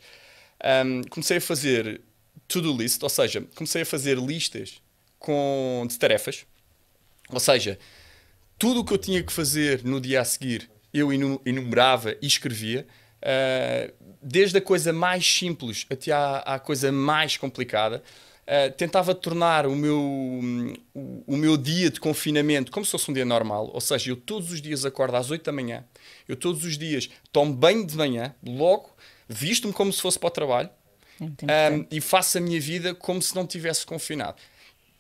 Um, 0.85 1.03
comecei 1.03 1.37
a 1.37 1.41
fazer 1.41 2.01
to-do 2.47 2.75
list, 2.75 3.03
ou 3.03 3.09
seja, 3.09 3.41
comecei 3.55 3.83
a 3.83 3.85
fazer 3.85 4.17
listas 4.17 4.81
com, 5.19 5.85
de 5.87 5.99
tarefas, 5.99 6.45
ou 7.29 7.39
seja, 7.39 7.77
tudo 8.57 8.79
o 8.79 8.85
que 8.85 8.93
eu 8.93 8.97
tinha 8.97 9.21
que 9.21 9.31
fazer 9.31 9.83
no 9.83 10.01
dia 10.01 10.21
a 10.21 10.25
seguir 10.25 10.69
eu 10.93 11.11
enumerava 11.45 12.15
e 12.21 12.27
escrevia, 12.27 12.87
uh, 13.21 13.93
desde 14.21 14.57
a 14.57 14.61
coisa 14.61 14.91
mais 14.91 15.25
simples 15.25 15.85
até 15.89 16.11
à, 16.11 16.37
à 16.39 16.59
coisa 16.59 16.91
mais 16.91 17.37
complicada. 17.37 18.03
Uh, 18.47 18.73
tentava 18.75 19.13
tornar 19.13 19.67
o 19.67 19.75
meu, 19.75 19.99
o, 20.95 21.23
o, 21.27 21.37
meu 21.37 21.55
dia 21.55 21.91
de 21.91 21.99
confinamento 21.99 22.71
como 22.71 22.83
se 22.83 22.91
fosse 22.91 23.11
um 23.11 23.13
dia 23.13 23.25
normal. 23.25 23.69
Ou 23.71 23.79
seja, 23.79 24.09
eu 24.09 24.15
todos 24.15 24.51
os 24.51 24.59
dias 24.59 24.83
acordo 24.85 25.15
às 25.15 25.29
8 25.29 25.43
da 25.43 25.51
manhã, 25.51 25.85
eu 26.27 26.35
todos 26.35 26.65
os 26.65 26.75
dias 26.75 27.09
tomo 27.31 27.53
banho 27.53 27.85
de 27.85 27.95
manhã, 27.95 28.33
logo, 28.43 28.89
visto-me 29.27 29.71
como 29.71 29.93
se 29.93 30.01
fosse 30.01 30.17
para 30.17 30.27
o 30.27 30.31
trabalho 30.31 30.69
um, 31.21 31.85
e 31.91 32.01
faço 32.01 32.39
a 32.39 32.41
minha 32.41 32.59
vida 32.59 32.95
como 32.95 33.21
se 33.21 33.35
não 33.35 33.45
tivesse 33.45 33.85
confinado. 33.85 34.37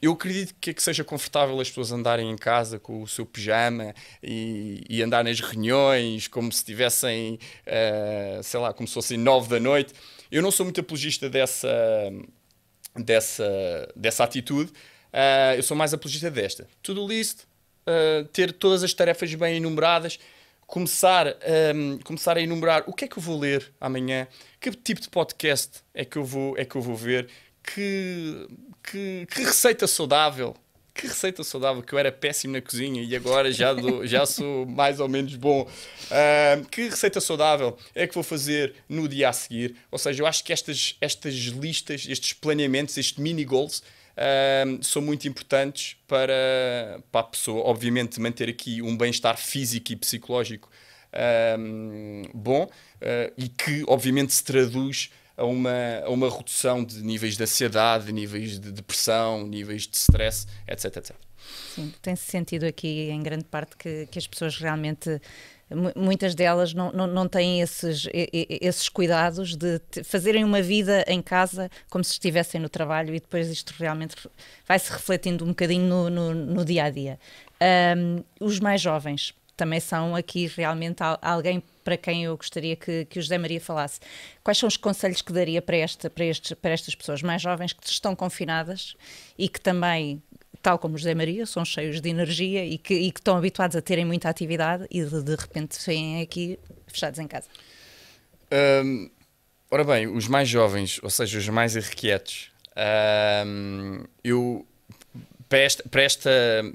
Eu 0.01 0.13
acredito 0.13 0.55
que, 0.61 0.69
é 0.69 0.73
que 0.73 0.81
seja 0.81 1.03
confortável 1.03 1.59
as 1.59 1.67
pessoas 1.67 1.91
andarem 1.91 2.29
em 2.29 2.37
casa 2.37 2.79
com 2.79 3.01
o 3.01 3.07
seu 3.07 3.25
pijama 3.25 3.93
e, 4.23 4.81
e 4.89 5.03
andar 5.03 5.23
nas 5.23 5.39
reuniões 5.41 6.27
como 6.27 6.51
se 6.51 6.59
estivessem, 6.59 7.37
uh, 7.67 8.41
sei 8.41 8.59
lá, 8.59 8.73
como 8.73 8.87
se 8.87 8.93
fossem 8.93 9.17
nove 9.17 9.49
da 9.49 9.59
noite. 9.59 9.93
Eu 10.31 10.41
não 10.41 10.51
sou 10.51 10.65
muito 10.65 10.79
apologista 10.79 11.29
dessa 11.29 11.67
dessa, 12.95 13.87
dessa 13.95 14.23
atitude, 14.23 14.71
uh, 14.71 15.55
eu 15.55 15.63
sou 15.63 15.75
mais 15.75 15.93
apologista 15.93 16.29
desta. 16.29 16.67
Tudo 16.81 17.07
list, 17.07 17.41
uh, 17.41 18.25
ter 18.29 18.51
todas 18.53 18.83
as 18.83 18.93
tarefas 18.93 19.33
bem 19.35 19.57
enumeradas, 19.57 20.19
começar, 20.65 21.27
um, 21.75 21.97
começar 21.99 22.37
a 22.37 22.41
enumerar 22.41 22.83
o 22.85 22.93
que 22.93 23.05
é 23.05 23.07
que 23.07 23.17
eu 23.17 23.23
vou 23.23 23.39
ler 23.39 23.73
amanhã, 23.81 24.27
que 24.59 24.69
tipo 24.71 25.01
de 25.01 25.09
podcast 25.09 25.81
é 25.95 26.05
que 26.05 26.17
eu 26.17 26.23
vou, 26.23 26.55
é 26.57 26.63
que 26.63 26.75
eu 26.75 26.81
vou 26.81 26.95
ver, 26.95 27.27
que, 27.73 28.47
que, 28.83 29.27
que 29.29 29.43
receita 29.43 29.87
saudável 29.87 30.55
que 30.99 31.07
receita 31.07 31.43
saudável, 31.45 31.81
que 31.81 31.93
eu 31.93 31.99
era 31.99 32.11
péssimo 32.11 32.53
na 32.53 32.61
cozinha 32.61 33.01
e 33.01 33.15
agora 33.15 33.51
já, 33.53 33.73
já 34.03 34.25
sou 34.25 34.65
mais 34.65 34.99
ou 34.99 35.07
menos 35.07 35.33
bom. 35.35 35.61
Uh, 35.61 36.65
que 36.69 36.89
receita 36.89 37.21
saudável 37.21 37.77
é 37.95 38.05
que 38.05 38.13
vou 38.13 38.23
fazer 38.23 38.73
no 38.89 39.07
dia 39.07 39.29
a 39.29 39.33
seguir? 39.33 39.77
Ou 39.89 39.97
seja, 39.97 40.21
eu 40.21 40.27
acho 40.27 40.43
que 40.43 40.51
estas, 40.51 40.97
estas 40.99 41.33
listas, 41.35 42.05
estes 42.05 42.33
planeamentos, 42.33 42.97
estes 42.97 43.17
mini 43.17 43.45
goals, 43.45 43.79
uh, 43.79 44.83
são 44.83 45.01
muito 45.01 45.25
importantes 45.25 45.95
para, 46.05 47.01
para 47.09 47.21
a 47.21 47.23
pessoa, 47.23 47.63
obviamente, 47.63 48.19
manter 48.19 48.49
aqui 48.49 48.81
um 48.81 48.97
bem-estar 48.97 49.37
físico 49.37 49.93
e 49.93 49.95
psicológico 49.95 50.69
uh, 51.13 52.29
bom 52.33 52.69
e 53.37 53.47
que, 53.47 53.85
obviamente, 53.87 54.33
se 54.33 54.43
traduz 54.43 55.09
a 55.39 55.45
uma, 55.45 56.01
a 56.03 56.09
uma 56.09 56.29
redução 56.29 56.83
de 56.83 57.01
níveis 57.01 57.37
de 57.37 57.43
ansiedade, 57.43 58.11
níveis 58.11 58.59
de 58.59 58.71
depressão, 58.71 59.47
níveis 59.47 59.87
de 59.87 59.95
stress, 59.95 60.45
etc, 60.67 60.97
etc. 60.97 61.15
Sim, 61.73 61.93
tem-se 62.01 62.29
sentido 62.29 62.65
aqui 62.65 63.09
em 63.09 63.23
grande 63.23 63.45
parte 63.45 63.77
que, 63.77 64.07
que 64.07 64.19
as 64.19 64.27
pessoas 64.27 64.57
realmente 64.57 65.19
muitas 65.95 66.33
delas 66.33 66.73
não, 66.73 66.91
não, 66.91 67.07
não 67.07 67.27
têm 67.27 67.61
esses, 67.61 68.07
esses 68.33 68.89
cuidados 68.89 69.55
de 69.55 69.79
fazerem 70.03 70.43
uma 70.43 70.61
vida 70.61 71.05
em 71.07 71.21
casa 71.21 71.69
como 71.89 72.03
se 72.03 72.13
estivessem 72.13 72.59
no 72.59 72.69
trabalho 72.69 73.13
e 73.13 73.19
depois 73.19 73.49
isto 73.49 73.73
realmente 73.77 74.15
vai-se 74.67 74.91
refletindo 74.91 75.45
um 75.45 75.49
bocadinho 75.49 75.85
no, 75.85 76.09
no, 76.09 76.33
no 76.33 76.65
dia 76.65 76.85
a 76.85 76.89
dia. 76.89 77.19
Um, 77.95 78.23
os 78.39 78.59
mais 78.59 78.81
jovens 78.81 79.35
também 79.59 79.81
são 79.81 80.15
aqui 80.15 80.47
realmente 80.47 81.03
alguém 81.21 81.61
para 81.83 81.97
quem 81.97 82.23
eu 82.23 82.37
gostaria 82.37 82.77
que, 82.77 83.03
que 83.05 83.19
o 83.19 83.21
José 83.21 83.37
Maria 83.37 83.59
falasse. 83.59 83.99
Quais 84.41 84.57
são 84.57 84.67
os 84.67 84.77
conselhos 84.77 85.21
que 85.21 85.33
daria 85.33 85.61
para, 85.61 85.75
esta, 85.75 86.09
para, 86.09 86.23
estes, 86.23 86.53
para 86.53 86.71
estas 86.71 86.95
pessoas 86.95 87.21
mais 87.21 87.41
jovens 87.41 87.73
que 87.73 87.85
estão 87.85 88.15
confinadas 88.15 88.95
e 89.37 89.49
que 89.49 89.59
também 89.59 90.23
tal 90.61 90.79
como 90.79 90.95
o 90.95 90.97
José 90.97 91.13
Maria, 91.13 91.45
são 91.45 91.63
cheios 91.63 92.01
de 92.01 92.09
energia 92.09 92.65
e 92.65 92.77
que, 92.77 92.93
e 92.93 93.11
que 93.11 93.19
estão 93.19 93.37
habituados 93.37 93.75
a 93.75 93.81
terem 93.81 94.05
muita 94.05 94.29
atividade 94.29 94.85
e 94.89 95.03
de, 95.03 95.23
de 95.23 95.35
repente 95.35 95.77
vêm 95.85 96.21
aqui 96.21 96.59
fechados 96.87 97.19
em 97.19 97.27
casa? 97.27 97.47
Um, 98.83 99.09
ora 99.71 99.83
bem, 99.83 100.07
os 100.07 100.27
mais 100.27 100.49
jovens, 100.49 100.99
ou 101.01 101.09
seja, 101.09 101.37
os 101.37 101.47
mais 101.47 101.75
irrequietos, 101.77 102.51
um, 103.45 104.03
eu 104.21 104.65
para 105.49 105.59
esta, 105.59 105.83
para, 105.89 106.03
esta, 106.03 106.31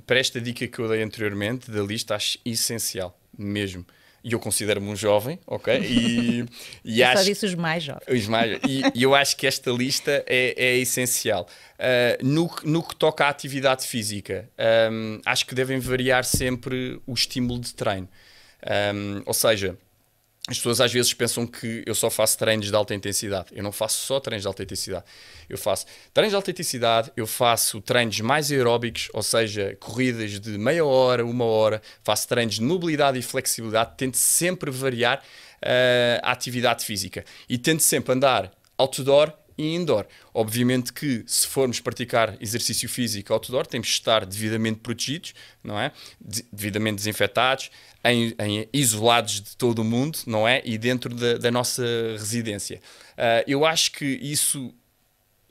para 0.07 0.19
esta 0.19 0.41
dica 0.41 0.67
que 0.67 0.79
eu 0.79 0.89
dei 0.89 1.03
anteriormente 1.03 1.71
da 1.71 1.83
lista, 1.83 2.15
acho 2.15 2.39
essencial 2.45 3.19
mesmo 3.37 3.87
e 4.25 4.33
eu 4.33 4.41
considero-me 4.41 4.89
um 4.89 4.97
jovem, 4.97 5.39
ok? 5.47 5.79
E, 5.81 6.47
e 6.83 7.03
eu 7.03 7.07
acho, 7.09 7.19
só 7.19 7.25
disse 7.25 7.45
os 7.45 7.55
mais 7.55 7.85
jovens. 7.85 8.07
Os 8.09 8.27
mais, 8.27 8.59
e, 8.67 8.83
e 8.95 9.03
eu 9.03 9.15
acho 9.15 9.37
que 9.37 9.47
esta 9.47 9.71
lista 9.71 10.25
é, 10.27 10.55
é 10.57 10.79
essencial. 10.79 11.47
Uh, 11.75 12.27
no, 12.27 12.51
no 12.65 12.83
que 12.83 12.97
toca 12.97 13.27
à 13.27 13.29
atividade 13.29 13.87
física, 13.87 14.49
um, 14.91 15.21
acho 15.27 15.45
que 15.45 15.55
devem 15.55 15.79
variar 15.79 16.25
sempre 16.25 16.99
o 17.07 17.13
estímulo 17.13 17.61
de 17.61 17.75
treino. 17.75 18.09
Um, 18.95 19.23
ou 19.27 19.35
seja, 19.35 19.77
as 20.47 20.59
pessoas 20.59 20.79
às 20.79 20.93
vezes 20.93 21.15
pensam 21.15 21.47
que 21.47 21.83
eu 21.87 21.95
só 21.95 22.11
faço 22.11 22.37
treinos 22.37 22.67
de 22.67 22.77
alta 22.77 22.95
intensidade. 22.95 23.47
Eu 23.53 23.63
não 23.63 23.73
faço 23.73 24.05
só 24.05 24.21
treinos 24.21 24.43
de 24.43 24.47
alta 24.47 24.63
intensidade. 24.63 25.05
Eu 25.49 25.57
faço 25.57 25.87
treinos 26.13 26.33
de 26.33 26.37
alta 26.37 26.51
intensidade, 26.51 27.13
eu 27.17 27.27
faço 27.27 27.81
treinos 27.81 28.21
mais 28.21 28.53
aeróbicos, 28.53 29.09
ou 29.15 29.23
seja, 29.23 29.75
corridas 29.81 30.39
de 30.39 30.51
meia 30.59 30.85
hora, 30.85 31.25
uma 31.25 31.47
hora, 31.47 31.81
faço 32.03 32.29
treinos 32.29 32.57
de 32.57 32.63
mobilidade 32.63 33.19
e 33.19 33.23
flexibilidade, 33.23 33.93
tento 33.97 34.19
sempre 34.19 34.71
variar 34.71 35.23
uh, 35.63 36.21
a 36.23 36.33
atividade 36.33 36.85
física 36.85 37.25
e 37.49 37.57
tento 37.57 37.83
sempre 37.83 38.13
andar 38.13 38.53
outdoor 38.77 39.33
e 39.57 39.75
indoor. 39.75 40.07
Obviamente 40.33 40.93
que 40.93 41.25
se 41.27 41.47
formos 41.47 41.81
praticar 41.81 42.37
exercício 42.41 42.89
físico 42.89 43.33
outdoor, 43.33 43.67
temos 43.67 43.89
de 43.89 43.95
estar 43.95 44.27
devidamente 44.27 44.81
protegidos, 44.81 45.35
não 45.63 45.79
é? 45.79 45.93
De 46.21 46.45
devidamente 46.53 46.97
desinfetados, 46.97 47.71
em, 48.05 48.35
em, 48.39 48.69
isolados 48.73 49.41
de 49.41 49.57
todo 49.57 49.81
o 49.81 49.85
mundo, 49.85 50.19
não 50.27 50.47
é? 50.47 50.61
E 50.65 50.77
dentro 50.77 51.15
da, 51.15 51.39
da 51.39 51.51
nossa 51.51 51.85
residência. 52.13 52.81
Uh, 53.13 53.45
eu 53.47 53.65
acho 53.65 53.93
que 53.93 54.05
isso, 54.05 54.75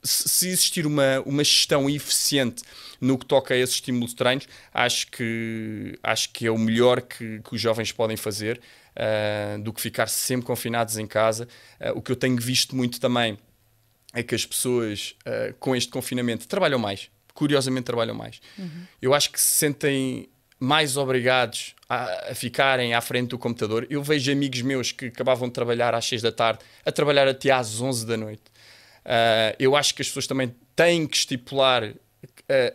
se 0.02 0.48
existir 0.48 0.86
uma, 0.86 1.20
uma 1.26 1.42
gestão 1.42 1.88
eficiente 1.90 2.62
no 3.00 3.18
que 3.18 3.26
toca 3.26 3.54
a 3.54 3.56
esse 3.56 3.74
estímulo 3.74 4.06
de 4.06 4.14
treinos, 4.14 4.46
acho 4.72 5.08
que, 5.08 5.98
acho 6.02 6.30
que 6.30 6.46
é 6.46 6.50
o 6.50 6.58
melhor 6.58 7.02
que, 7.02 7.40
que 7.40 7.54
os 7.54 7.60
jovens 7.60 7.90
podem 7.90 8.16
fazer 8.16 8.60
uh, 8.94 9.60
do 9.60 9.72
que 9.72 9.80
ficar 9.80 10.08
sempre 10.08 10.46
confinados 10.46 10.96
em 10.96 11.06
casa. 11.06 11.48
Uh, 11.80 11.98
o 11.98 12.02
que 12.02 12.12
eu 12.12 12.16
tenho 12.16 12.36
visto 12.36 12.76
muito 12.76 13.00
também 13.00 13.36
é 14.14 14.22
que 14.22 14.34
as 14.34 14.46
pessoas 14.46 15.16
com 15.58 15.74
este 15.74 15.90
confinamento 15.90 16.46
trabalham 16.46 16.78
mais. 16.78 17.10
Curiosamente, 17.34 17.84
trabalham 17.84 18.14
mais. 18.14 18.40
Uhum. 18.56 18.84
Eu 19.02 19.12
acho 19.12 19.32
que 19.32 19.40
se 19.40 19.56
sentem 19.56 20.28
mais 20.58 20.96
obrigados 20.96 21.74
a, 21.88 22.30
a, 22.30 22.34
ficarem 22.34 22.94
à 22.94 23.00
frente 23.00 23.30
do 23.30 23.38
computador. 23.38 23.86
Eu 23.90 24.02
vejo 24.02 24.30
amigos 24.30 24.62
meus 24.62 24.92
que 24.92 25.06
acabavam 25.06 25.48
de 25.48 25.54
trabalhar 25.54 25.94
às 25.94 26.06
6 26.06 26.22
da 26.22 26.32
tarde 26.32 26.60
a 26.84 26.92
trabalhar 26.92 27.28
até 27.28 27.50
às 27.50 27.80
11 27.80 28.06
da 28.06 28.16
noite. 28.16 28.42
Uh, 29.04 29.54
eu 29.58 29.76
acho 29.76 29.94
que 29.94 30.00
as 30.00 30.08
pessoas 30.08 30.26
também 30.26 30.54
têm 30.74 31.06
que 31.06 31.16
estipular 31.16 31.84
uh, 31.84 31.94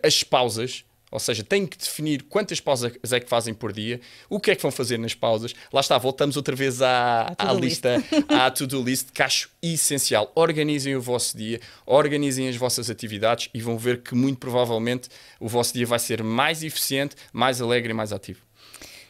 as 0.03 0.24
pausas 0.24 0.86
ou 1.11 1.19
seja, 1.19 1.43
têm 1.43 1.65
que 1.65 1.77
definir 1.77 2.23
quantas 2.23 2.59
pausas 2.59 2.93
é 3.11 3.19
que 3.19 3.29
fazem 3.29 3.53
por 3.53 3.71
dia, 3.71 3.99
o 4.29 4.39
que 4.39 4.51
é 4.51 4.55
que 4.55 4.61
vão 4.61 4.71
fazer 4.71 4.97
nas 4.97 5.13
pausas. 5.13 5.53
Lá 5.71 5.81
está, 5.81 5.97
voltamos 5.97 6.37
outra 6.37 6.55
vez 6.55 6.81
à, 6.81 7.33
à 7.37 7.53
lista, 7.53 8.03
à 8.27 8.49
to-do 8.51 8.81
list, 8.81 9.09
que 9.11 9.21
acho 9.21 9.49
essencial. 9.61 10.31
Organizem 10.35 10.95
o 10.95 11.01
vosso 11.01 11.37
dia, 11.37 11.59
organizem 11.85 12.47
as 12.47 12.55
vossas 12.55 12.89
atividades 12.89 13.49
e 13.53 13.61
vão 13.61 13.77
ver 13.77 14.01
que 14.01 14.15
muito 14.15 14.39
provavelmente 14.39 15.09
o 15.39 15.47
vosso 15.47 15.73
dia 15.73 15.85
vai 15.85 15.99
ser 15.99 16.23
mais 16.23 16.63
eficiente, 16.63 17.15
mais 17.33 17.61
alegre 17.61 17.91
e 17.91 17.93
mais 17.93 18.13
ativo. 18.13 18.48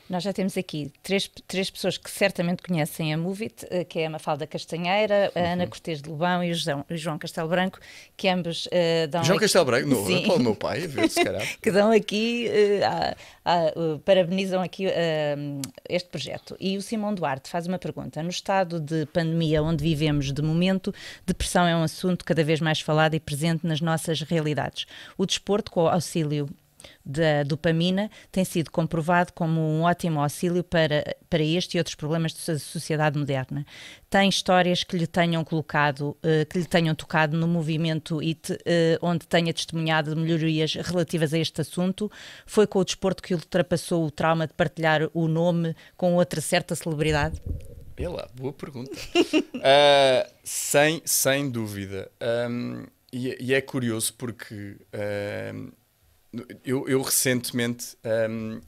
Nós 0.10 0.24
já 0.24 0.34
temos 0.34 0.58
aqui 0.58 0.92
três, 1.04 1.30
três 1.48 1.70
pessoas 1.70 1.96
que 1.96 2.10
certamente 2.10 2.64
conhecem 2.64 3.14
a 3.14 3.18
Movit, 3.18 3.68
eh, 3.70 3.84
que 3.84 4.00
é 4.00 4.08
a 4.08 4.10
Mafalda 4.10 4.48
Castanheira, 4.48 5.32
a 5.36 5.40
uhum. 5.40 5.54
Ana 5.54 5.68
Cortes 5.68 6.02
de 6.02 6.10
Lobão 6.10 6.44
e 6.44 6.52
o 6.52 6.56
João, 6.56 6.86
o 6.90 6.98
João 6.98 7.20
Castelo 7.20 7.48
Branco, 7.48 7.80
que 8.18 8.28
ambos 8.28 8.66
uh, 8.66 9.08
dão. 9.08 9.24
João 9.24 9.38
aqui... 9.38 9.46
Castelo 9.46 9.66
Branco, 9.66 9.88
não, 9.88 10.10
é 10.10 10.22
para 10.22 10.34
o 10.34 10.40
meu 10.40 10.56
pai, 10.56 10.84
a 10.84 10.88
ver 10.88 11.10
se 11.10 11.24
calhar. 11.24 11.46
que 11.62 11.70
dão 11.70 11.92
aqui, 11.92 12.50
uh, 12.50 13.96
uh, 13.96 14.00
parabenizam 14.00 14.64
aqui 14.64 14.86
este 15.88 16.10
projeto. 16.10 16.58
E 16.60 16.76
o 16.76 16.82
Simão 16.82 17.14
Duarte 17.14 17.48
faz 17.48 17.68
uma 17.68 17.78
pergunta. 17.78 18.24
No 18.24 18.30
estado 18.30 18.80
de 18.80 19.06
pandemia 19.08 19.62
onde 19.62 19.84
vivemos 19.84 20.34
de 20.34 20.42
momento, 20.42 20.94
depressão 21.24 21.68
é 21.68 21.76
um 21.76 21.84
assunto 21.84 22.26
cada 22.26 22.44
vez 22.44 22.60
mais 22.60 22.82
falado 22.82 23.14
e 23.14 23.20
presente 23.20 23.68
nas 23.68 23.80
nossas 23.80 24.22
realidades. 24.22 24.88
O 25.18 25.26
desporto, 25.26 25.72
com 25.72 25.84
o 25.84 25.88
auxílio 25.88 26.50
da 27.06 27.44
dopamina 27.44 28.10
tem 28.32 28.44
sido 28.44 28.72
comprovado 28.72 29.34
como 29.34 29.60
um 29.62 29.84
ótimo 29.84 30.22
auxílio 30.22 30.64
para, 30.64 31.16
para 31.30 31.44
este 31.44 31.76
e 31.76 31.80
outros 31.80 31.96
problemas 31.96 32.34
da 32.34 32.58
sociedade 32.60 33.18
moderna. 33.18 33.66
Tem 34.10 34.28
histórias 34.30 34.84
que 34.84 34.98
lhe 34.98 35.08
tenham 35.08 35.44
colocado, 35.44 36.18
uh, 36.24 36.46
que 36.50 36.60
lhe 36.60 36.66
tenham 36.66 36.96
tocado 36.96 37.38
no 37.38 37.48
movimento 37.48 38.22
IT, 38.22 38.54
uh, 38.54 38.58
onde 39.02 39.28
tenha 39.28 39.54
testemunhado 39.54 40.16
melhorias 40.16 40.74
relativas 40.76 41.34
a 41.34 41.38
este 41.38 41.62
assunto? 41.62 42.12
Foi 42.46 42.66
com 42.66 42.80
o 42.80 42.86
desporto 42.86 43.22
que 43.22 43.34
ultrapassou 43.34 44.06
o 44.06 44.12
trauma 44.12 44.48
de 44.48 44.54
partilhar 44.54 45.10
o 45.14 45.28
nome 45.28 45.76
com 45.96 46.16
outra 46.16 46.42
certa 46.42 46.76
celebridade? 46.76 47.42
Ela, 47.98 48.30
boa 48.34 48.54
pergunta. 48.54 48.92
uh, 48.92 50.32
sem, 50.44 51.02
sem 51.04 51.50
dúvida. 51.50 52.10
Um, 52.50 52.86
e, 53.12 53.36
e, 53.42 53.54
é 53.54 53.60
curioso 53.60 54.14
porque 54.14 54.78
uh, 54.94 55.72
eu, 56.64 56.88
eu 56.88 57.02
recentemente, 57.02 57.98
um, 58.30 58.62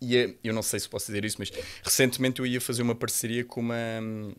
ia, 0.00 0.36
eu 0.42 0.52
não 0.52 0.62
sei 0.62 0.80
se 0.80 0.88
posso 0.88 1.06
dizer 1.06 1.24
isso, 1.24 1.36
mas 1.38 1.50
recentemente 1.82 2.40
eu 2.40 2.46
ia 2.46 2.60
fazer 2.60 2.82
uma 2.82 2.94
parceria 2.94 3.44
com 3.44 3.60
uma, 3.60 4.34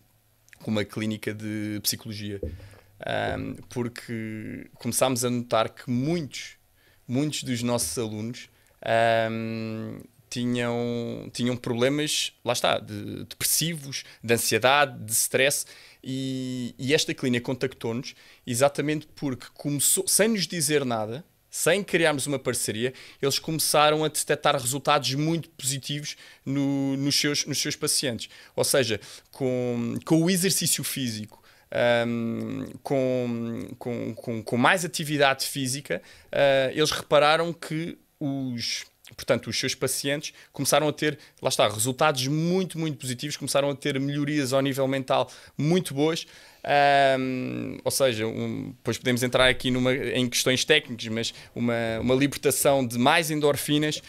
com 0.61 0.71
uma 0.71 0.83
clínica 0.83 1.33
de 1.33 1.79
psicologia. 1.81 2.41
Um, 3.37 3.55
porque 3.69 4.69
começámos 4.75 5.25
a 5.25 5.29
notar 5.29 5.69
que 5.69 5.89
muitos, 5.89 6.57
muitos 7.07 7.43
dos 7.43 7.61
nossos 7.61 7.97
alunos 7.97 8.49
um, 9.29 9.99
tinham, 10.29 11.29
tinham 11.33 11.55
problemas, 11.55 12.33
lá 12.43 12.53
está, 12.53 12.79
de 12.79 13.25
depressivos, 13.25 14.03
de 14.23 14.33
ansiedade, 14.33 15.03
de 15.03 15.11
stress, 15.11 15.65
e, 16.03 16.75
e 16.77 16.93
esta 16.93 17.13
clínica 17.13 17.45
contactou-nos 17.45 18.15
exatamente 18.45 19.07
porque 19.15 19.47
começou, 19.53 20.07
sem 20.07 20.29
nos 20.29 20.47
dizer 20.47 20.85
nada, 20.85 21.25
sem 21.55 21.81
criarmos 21.81 22.27
uma 22.27 22.37
parceria, 22.37 22.93
eles 23.21 23.39
começaram 23.39 24.03
a 24.03 24.09
detectar 24.09 24.59
resultados 24.59 25.13
muito 25.13 25.47
positivos 25.51 26.17
no, 26.45 26.97
nos, 26.97 27.15
seus, 27.17 27.45
nos 27.45 27.57
seus 27.61 27.77
pacientes. 27.77 28.29
Ou 28.53 28.63
seja, 28.65 28.99
com, 29.31 29.95
com 30.03 30.21
o 30.21 30.29
exercício 30.29 30.83
físico, 30.83 31.41
um, 32.05 32.65
com, 32.83 33.69
com, 33.79 34.13
com, 34.15 34.43
com, 34.43 34.57
mais 34.57 34.83
atividade 34.83 35.45
física, 35.45 36.01
uh, 36.27 36.71
eles 36.73 36.91
repararam 36.91 37.53
que 37.53 37.97
os 38.19 38.85
portanto, 39.15 39.47
os 39.47 39.59
seus 39.59 39.75
pacientes 39.75 40.33
começaram 40.51 40.87
a 40.87 40.91
ter, 40.91 41.17
lá 41.41 41.49
está, 41.49 41.67
resultados 41.67 42.25
muito, 42.27 42.77
muito 42.79 42.97
positivos, 42.97 43.37
começaram 43.37 43.69
a 43.69 43.75
ter 43.75 43.99
melhorias 43.99 44.51
ao 44.51 44.61
nível 44.61 44.87
mental 44.87 45.31
muito 45.57 45.93
boas. 45.93 46.25
Um, 46.65 47.77
ou 47.83 47.91
seja, 47.91 48.25
um, 48.25 48.71
depois 48.71 48.97
podemos 48.97 49.21
entrar 49.21 49.47
aqui 49.47 49.69
numa, 49.69 49.93
em 49.93 50.27
questões 50.27 50.65
técnicas, 50.65 51.07
mas 51.07 51.33
uma, 51.53 51.99
uma 52.01 52.15
libertação 52.15 52.85
de 52.85 52.97
mais 52.97 53.29
endorfinas, 53.29 54.01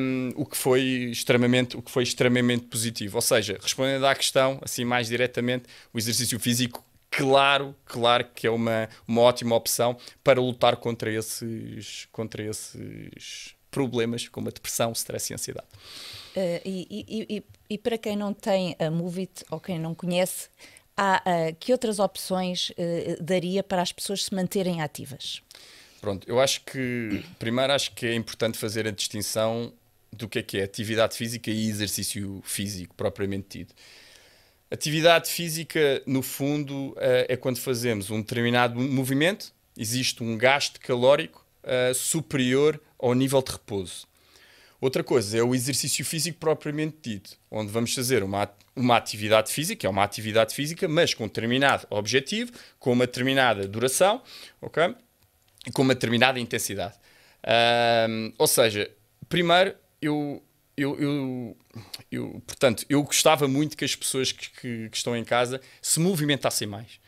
um, 0.00 0.30
o, 0.36 0.46
que 0.46 0.56
foi 0.56 0.80
extremamente, 1.10 1.76
o 1.76 1.82
que 1.82 1.90
foi 1.90 2.02
extremamente 2.02 2.64
positivo. 2.64 3.16
Ou 3.16 3.22
seja, 3.22 3.58
respondendo 3.60 4.06
à 4.06 4.14
questão, 4.14 4.58
assim 4.62 4.84
mais 4.84 5.08
diretamente, 5.08 5.64
o 5.92 5.98
exercício 5.98 6.38
físico 6.40 6.82
claro, 7.10 7.76
claro 7.84 8.26
que 8.34 8.46
é 8.46 8.50
uma, 8.50 8.88
uma 9.06 9.20
ótima 9.20 9.54
opção 9.54 9.96
para 10.24 10.40
lutar 10.40 10.76
contra 10.76 11.12
esses, 11.12 12.08
contra 12.10 12.42
esses 12.42 13.54
problemas 13.70 14.28
como 14.28 14.48
a 14.48 14.50
depressão, 14.50 14.92
stress 14.92 15.30
e 15.30 15.34
ansiedade. 15.34 15.66
Uh, 16.34 16.60
e, 16.64 16.86
e, 16.90 17.36
e, 17.36 17.44
e, 17.68 17.78
para 17.78 17.98
quem 17.98 18.16
não 18.16 18.32
tem 18.32 18.74
a 18.78 18.90
Movit 18.90 19.44
ou 19.50 19.60
quem 19.60 19.78
não 19.78 19.94
conhece, 19.94 20.48
há, 21.02 21.22
uh, 21.26 21.56
que 21.58 21.72
outras 21.72 21.98
opções 21.98 22.70
uh, 22.70 23.22
daria 23.22 23.62
para 23.62 23.82
as 23.82 23.90
pessoas 23.90 24.24
se 24.24 24.34
manterem 24.34 24.80
ativas? 24.80 25.42
Pronto, 26.00 26.28
eu 26.28 26.40
acho 26.40 26.64
que 26.64 27.24
primeiro 27.38 27.72
acho 27.72 27.92
que 27.94 28.06
é 28.06 28.14
importante 28.14 28.58
fazer 28.58 28.86
a 28.86 28.90
distinção 28.90 29.72
do 30.12 30.28
que 30.28 30.38
é 30.38 30.42
que 30.42 30.58
é 30.58 30.64
atividade 30.64 31.16
física 31.16 31.50
e 31.50 31.68
exercício 31.68 32.40
físico 32.44 32.94
propriamente 32.94 33.46
tido. 33.48 33.74
Atividade 34.70 35.28
física, 35.30 36.02
no 36.06 36.22
fundo, 36.22 36.96
é 36.98 37.36
quando 37.36 37.58
fazemos 37.58 38.10
um 38.10 38.20
determinado 38.20 38.80
movimento, 38.80 39.52
existe 39.76 40.22
um 40.22 40.36
gasto 40.36 40.80
calórico 40.80 41.46
superior 41.94 42.80
ao 42.98 43.14
nível 43.14 43.42
de 43.42 43.52
repouso. 43.52 44.06
Outra 44.82 45.04
coisa 45.04 45.38
é 45.38 45.42
o 45.44 45.54
exercício 45.54 46.04
físico 46.04 46.38
propriamente 46.40 46.96
dito, 47.00 47.38
onde 47.48 47.70
vamos 47.70 47.94
fazer 47.94 48.24
uma, 48.24 48.52
uma 48.74 48.96
atividade 48.96 49.52
física, 49.52 49.86
é 49.86 49.88
uma 49.88 50.02
atividade 50.02 50.52
física, 50.52 50.88
mas 50.88 51.14
com 51.14 51.22
um 51.22 51.28
determinado 51.28 51.86
objetivo, 51.88 52.50
com 52.80 52.90
uma 52.90 53.06
determinada 53.06 53.68
duração, 53.68 54.20
ok? 54.60 54.92
E 55.64 55.70
com 55.70 55.82
uma 55.82 55.94
determinada 55.94 56.40
intensidade. 56.40 56.94
Um, 58.10 58.32
ou 58.36 58.48
seja, 58.48 58.90
primeiro, 59.28 59.76
eu, 60.00 60.42
eu, 60.76 61.00
eu, 61.00 61.56
eu, 62.10 62.42
portanto, 62.44 62.84
eu 62.88 63.04
gostava 63.04 63.46
muito 63.46 63.76
que 63.76 63.84
as 63.84 63.94
pessoas 63.94 64.32
que, 64.32 64.50
que, 64.50 64.88
que 64.88 64.96
estão 64.96 65.16
em 65.16 65.22
casa 65.22 65.60
se 65.80 66.00
movimentassem 66.00 66.66
mais. 66.66 67.00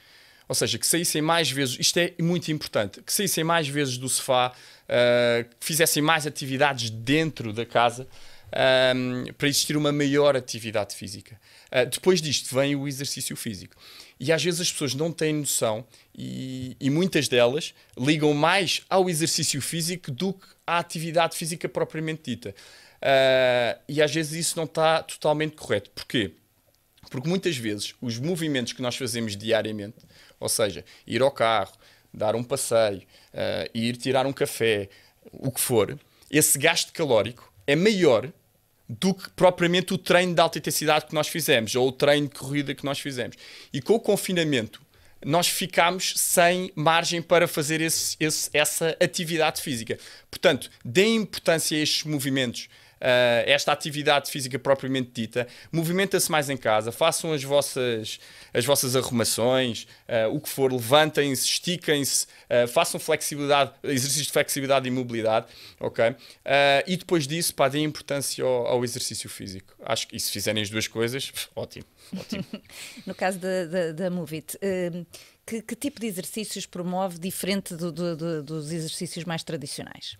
Ou 0.48 0.54
seja, 0.54 0.78
que 0.78 0.86
saíssem 0.86 1.20
mais 1.20 1.50
vezes, 1.50 1.76
isto 1.80 1.98
é 1.98 2.14
muito 2.20 2.52
importante, 2.52 3.02
que 3.02 3.12
saíssem 3.12 3.42
mais 3.42 3.66
vezes 3.66 3.96
do 3.96 4.08
sofá, 4.08 4.52
uh, 4.84 5.48
que 5.58 5.66
fizessem 5.66 6.02
mais 6.02 6.26
atividades 6.26 6.90
dentro 6.90 7.52
da 7.52 7.64
casa. 7.64 8.06
um, 8.54 9.32
para 9.36 9.48
existir 9.48 9.76
uma 9.76 9.90
maior 9.90 10.36
atividade 10.36 10.94
física. 10.94 11.40
Uh, 11.72 11.86
depois 11.90 12.22
disto 12.22 12.54
vem 12.54 12.76
o 12.76 12.86
exercício 12.86 13.36
físico. 13.36 13.74
E 14.18 14.32
às 14.32 14.42
vezes 14.42 14.60
as 14.60 14.70
pessoas 14.70 14.94
não 14.94 15.10
têm 15.10 15.34
noção 15.34 15.84
e, 16.14 16.76
e, 16.80 16.88
muitas 16.88 17.26
delas 17.26 17.74
ligam 17.98 18.32
mais 18.32 18.82
ao 18.88 19.10
exercício 19.10 19.60
físico 19.60 20.10
do 20.10 20.32
que 20.32 20.46
à 20.66 20.78
atividade 20.78 21.36
física 21.36 21.68
propriamente 21.68 22.22
dita. 22.24 22.54
Uh, 23.02 23.80
e 23.88 24.00
às 24.00 24.14
vezes 24.14 24.32
isso 24.32 24.56
não 24.56 24.64
está 24.64 25.02
totalmente 25.02 25.56
correto. 25.56 25.90
Porquê? 25.90 26.32
Porque 27.10 27.28
muitas 27.28 27.56
vezes 27.56 27.94
os 28.00 28.18
movimentos 28.18 28.72
que 28.72 28.80
nós 28.80 28.96
fazemos 28.96 29.36
diariamente, 29.36 29.98
ou 30.40 30.48
seja, 30.48 30.84
ir 31.06 31.20
ao 31.20 31.30
carro, 31.30 31.72
dar 32.14 32.34
um 32.36 32.42
passeio, 32.42 33.02
uh, 33.32 33.70
ir 33.74 33.96
tirar 33.96 34.26
um 34.26 34.32
café, 34.32 34.88
o 35.32 35.50
que 35.50 35.60
for, 35.60 35.98
esse 36.30 36.58
gasto 36.58 36.92
calórico 36.92 37.52
é 37.66 37.74
maior 37.74 38.30
do 38.88 39.14
que 39.14 39.30
propriamente 39.30 39.94
o 39.94 39.98
treino 39.98 40.34
de 40.34 40.40
alta 40.40 40.58
intensidade 40.58 41.06
que 41.06 41.14
nós 41.14 41.28
fizemos 41.28 41.74
ou 41.74 41.88
o 41.88 41.92
treino 41.92 42.28
de 42.28 42.34
corrida 42.34 42.74
que 42.74 42.84
nós 42.84 42.98
fizemos. 42.98 43.36
E 43.72 43.80
com 43.80 43.94
o 43.94 44.00
confinamento, 44.00 44.82
nós 45.24 45.48
ficámos 45.48 46.12
sem 46.16 46.70
margem 46.74 47.22
para 47.22 47.48
fazer 47.48 47.80
esse, 47.80 48.16
esse, 48.20 48.50
essa 48.52 48.96
atividade 49.00 49.62
física. 49.62 49.98
Portanto, 50.30 50.70
deem 50.84 51.16
importância 51.16 51.76
a 51.78 51.80
estes 51.80 52.04
movimentos 52.04 52.68
esta 53.46 53.72
atividade 53.72 54.30
física 54.30 54.58
propriamente 54.58 55.10
dita, 55.12 55.46
movimenta-se 55.70 56.30
mais 56.30 56.48
em 56.48 56.56
casa, 56.56 56.90
façam 56.90 57.32
as 57.32 57.42
vossas, 57.42 58.18
as 58.52 58.64
vossas 58.64 58.96
arrumações, 58.96 59.86
uh, 60.08 60.34
o 60.34 60.40
que 60.40 60.48
for, 60.48 60.72
levantem-se, 60.72 61.44
estiquem-se, 61.44 62.26
uh, 62.48 62.68
façam 62.68 62.98
flexibilidade, 62.98 63.72
exercício 63.82 64.24
de 64.24 64.32
flexibilidade 64.32 64.88
e 64.88 64.90
mobilidade, 64.90 65.46
ok? 65.80 66.14
e 66.86 66.96
depois 66.96 67.26
disso, 67.26 67.54
pá, 67.54 67.68
deem 67.68 67.84
importância 67.84 68.44
ao, 68.44 68.66
ao, 68.66 68.84
exercício 68.84 69.28
físico. 69.28 69.74
Acho 69.82 70.08
que 70.08 70.16
e 70.16 70.20
se 70.20 70.30
fizerem 70.30 70.62
as 70.62 70.70
duas 70.70 70.86
coisas, 70.86 71.32
ótimo, 71.54 71.84
ótimo. 72.18 72.44
no 73.06 73.14
caso 73.14 73.38
da, 73.38 73.64
da, 73.66 73.92
da 73.92 74.10
Movit, 74.10 74.58
que, 75.46 75.62
que, 75.62 75.76
tipo 75.76 76.00
de 76.00 76.06
exercícios 76.06 76.66
promove 76.66 77.18
diferente 77.18 77.74
do, 77.74 77.90
do, 77.92 78.16
do, 78.16 78.42
dos 78.42 78.72
exercícios 78.72 79.24
mais 79.24 79.42
tradicionais? 79.42 80.16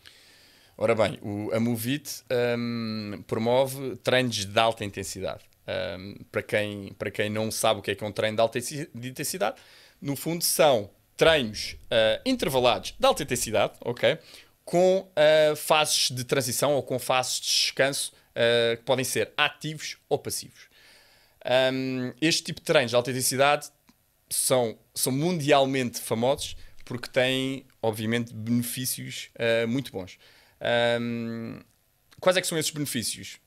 Ora 0.76 0.95
bem, 0.95 1.19
o, 1.23 1.52
a 1.52 1.61
Movit 1.61 2.25
um, 2.59 3.23
promove 3.26 3.97
treinos 3.97 4.45
de 4.45 4.59
alta 4.59 4.85
intensidade. 4.85 5.45
Um, 5.66 6.16
para, 6.31 6.43
quem, 6.43 6.93
para 6.99 7.11
quem 7.11 7.31
não 7.31 7.50
sabe 7.50 7.81
o 7.81 7.83
que 7.83 7.93
é, 7.93 7.95
que 7.95 8.04
é 8.04 8.07
um 8.07 8.12
treino 8.12 8.37
de 8.37 8.40
alta 8.40 8.59
intensidade, 8.59 9.57
no 10.00 10.16
fundo 10.16 10.43
são 10.45 10.90
treinos 11.16 11.76
uh, 11.85 12.21
intervalados 12.26 12.95
de 12.99 13.07
alta 13.07 13.23
intensidade, 13.23 13.75
ok? 13.81 14.19
Com 14.64 14.99
uh, 14.99 15.57
fases 15.57 16.11
de 16.11 16.25
transição 16.25 16.73
ou 16.75 16.83
com 16.83 16.99
fases 16.99 17.40
de 17.40 17.47
descanso 17.47 18.12
uh, 18.31 18.76
que 18.76 18.83
podem 18.83 19.04
ser 19.04 19.33
ativos 19.37 19.97
ou 20.09 20.19
passivos. 20.19 20.69
Um, 21.73 22.12
este 22.21 22.43
tipo 22.43 22.61
de 22.61 22.64
treinos 22.64 22.90
de 22.90 22.97
alta 22.97 23.11
intensidade 23.11 23.69
são, 24.28 24.76
são 24.95 25.12
mundialmente 25.12 26.00
famosos 26.00 26.57
porque 26.85 27.09
têm, 27.09 27.64
obviamente, 27.81 28.35
benefícios 28.35 29.31
muito 29.66 29.90
bons. 29.90 30.19
Um, 31.00 31.61
quais 32.21 32.37
é 32.37 32.40
que 32.40 32.47
são 32.47 32.59
esses 32.59 32.71
benefícios? 32.71 33.38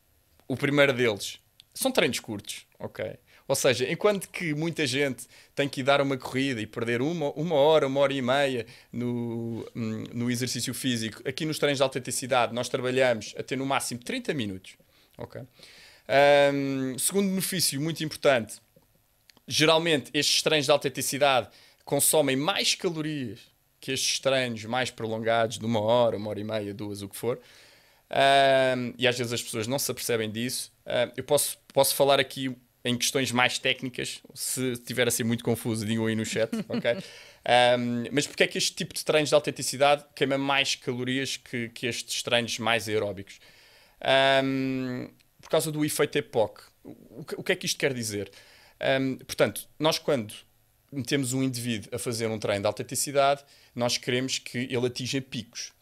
O 0.48 0.56
primeiro 0.56 0.94
deles 0.94 1.40
são 1.74 1.92
treinos 1.92 2.20
curtos, 2.20 2.66
ok? 2.80 3.18
Ou 3.48 3.56
seja, 3.56 3.90
enquanto 3.90 4.28
que 4.28 4.54
muita 4.54 4.86
gente 4.86 5.26
tem 5.56 5.70
que 5.70 5.80
ir 5.80 5.84
dar 5.84 6.02
uma 6.02 6.18
corrida 6.18 6.60
e 6.60 6.68
perder 6.68 7.02
uma, 7.02 7.32
uma 7.32 7.56
hora, 7.56 7.88
uma 7.88 8.02
hora 8.02 8.14
e 8.14 8.22
meia 8.22 8.66
no, 8.92 9.66
hum, 9.74 10.04
no 10.14 10.30
exercício 10.30 10.74
físico, 10.74 11.22
aqui 11.28 11.46
nos 11.46 11.58
treinos 11.58 11.78
de 11.78 11.84
alta 11.84 11.98
intensidade 11.98 12.54
nós 12.54 12.68
trabalhamos 12.68 13.34
a 13.38 13.44
ter 13.44 13.56
no 13.56 13.66
máximo 13.66 14.02
30 14.02 14.34
minutos. 14.34 14.76
ok? 15.18 15.42
Um, 16.10 16.98
segundo 17.00 17.30
benefício 17.30 17.80
muito 17.80 18.04
importante, 18.04 18.62
geralmente 19.48 20.12
estes 20.14 20.42
treinos 20.42 20.66
de 20.66 20.72
alta 20.72 20.90
intensidade 20.90 21.48
consomem 21.86 22.36
mais 22.36 22.76
calorias 22.76 23.40
que 23.80 23.92
estes 23.92 24.20
treinos 24.20 24.64
mais 24.66 24.90
prolongados, 24.90 25.58
de 25.60 25.66
uma 25.66 25.82
hora, 25.82 26.18
uma 26.18 26.30
hora 26.30 26.40
e 26.40 26.44
meia, 26.44 26.74
duas, 26.74 27.02
o 27.02 27.10
que 27.10 27.16
for, 27.16 27.40
um, 28.10 28.94
e 28.98 29.08
às 29.08 29.18
vezes 29.18 29.34
as 29.34 29.42
pessoas 29.42 29.68
não 29.68 29.78
se 29.78 29.92
apercebem 29.92 30.32
disso, 30.32 30.72
um, 30.86 31.12
eu 31.16 31.24
posso, 31.24 31.58
posso 31.74 31.96
falar 31.96 32.20
aqui 32.20 32.56
em 32.84 32.98
questões 32.98 33.32
mais 33.32 33.60
técnicas, 33.60 34.22
se 34.34 34.72
estiver 34.72 35.08
a 35.08 35.12
ser 35.12 35.26
muito 35.26 35.44
confuso, 35.44 35.86
digam 35.86 36.06
aí 36.06 36.16
no 36.16 36.26
chat, 36.26 36.50
ok? 36.70 36.92
Um, 37.78 38.06
mas 38.12 38.26
porque 38.26 38.44
é 38.44 38.48
que 38.48 38.58
este 38.58 38.74
tipo 38.74 38.94
de 38.94 39.04
treinos 39.04 39.30
de 39.30 39.36
alta 39.36 39.50
intensidade 39.50 40.06
queima 40.16 40.38
mais 40.38 40.76
calorias 40.76 41.38
que, 41.38 41.70
que 41.70 41.88
estes 41.88 42.24
treinos 42.24 42.58
mais 42.60 42.88
aeróbicos? 42.88 43.40
Um, 44.44 45.10
por 45.42 45.50
causa 45.50 45.72
do 45.72 45.84
efeito 45.84 46.18
EPOC. 46.18 46.62
O 46.84 47.26
que, 47.26 47.36
o 47.36 47.44
que 47.44 47.52
é 47.52 47.56
que 47.56 47.66
isto 47.66 47.78
quer 47.78 47.94
dizer? 47.94 48.32
Um, 49.02 49.18
portanto, 49.18 49.68
nós 49.80 50.00
quando 50.00 50.34
metemos 50.92 51.34
um 51.34 51.44
indivíduo 51.44 51.90
a 51.94 52.00
fazer 52.00 52.28
um 52.28 52.40
treino 52.40 52.62
de 52.62 52.68
alta 52.68 52.82
intensidade, 52.82 53.44
nós 53.76 53.98
queremos 53.98 54.40
que 54.40 54.60
ele 54.60 54.88
atinja 54.88 55.22
picos. 55.22 55.74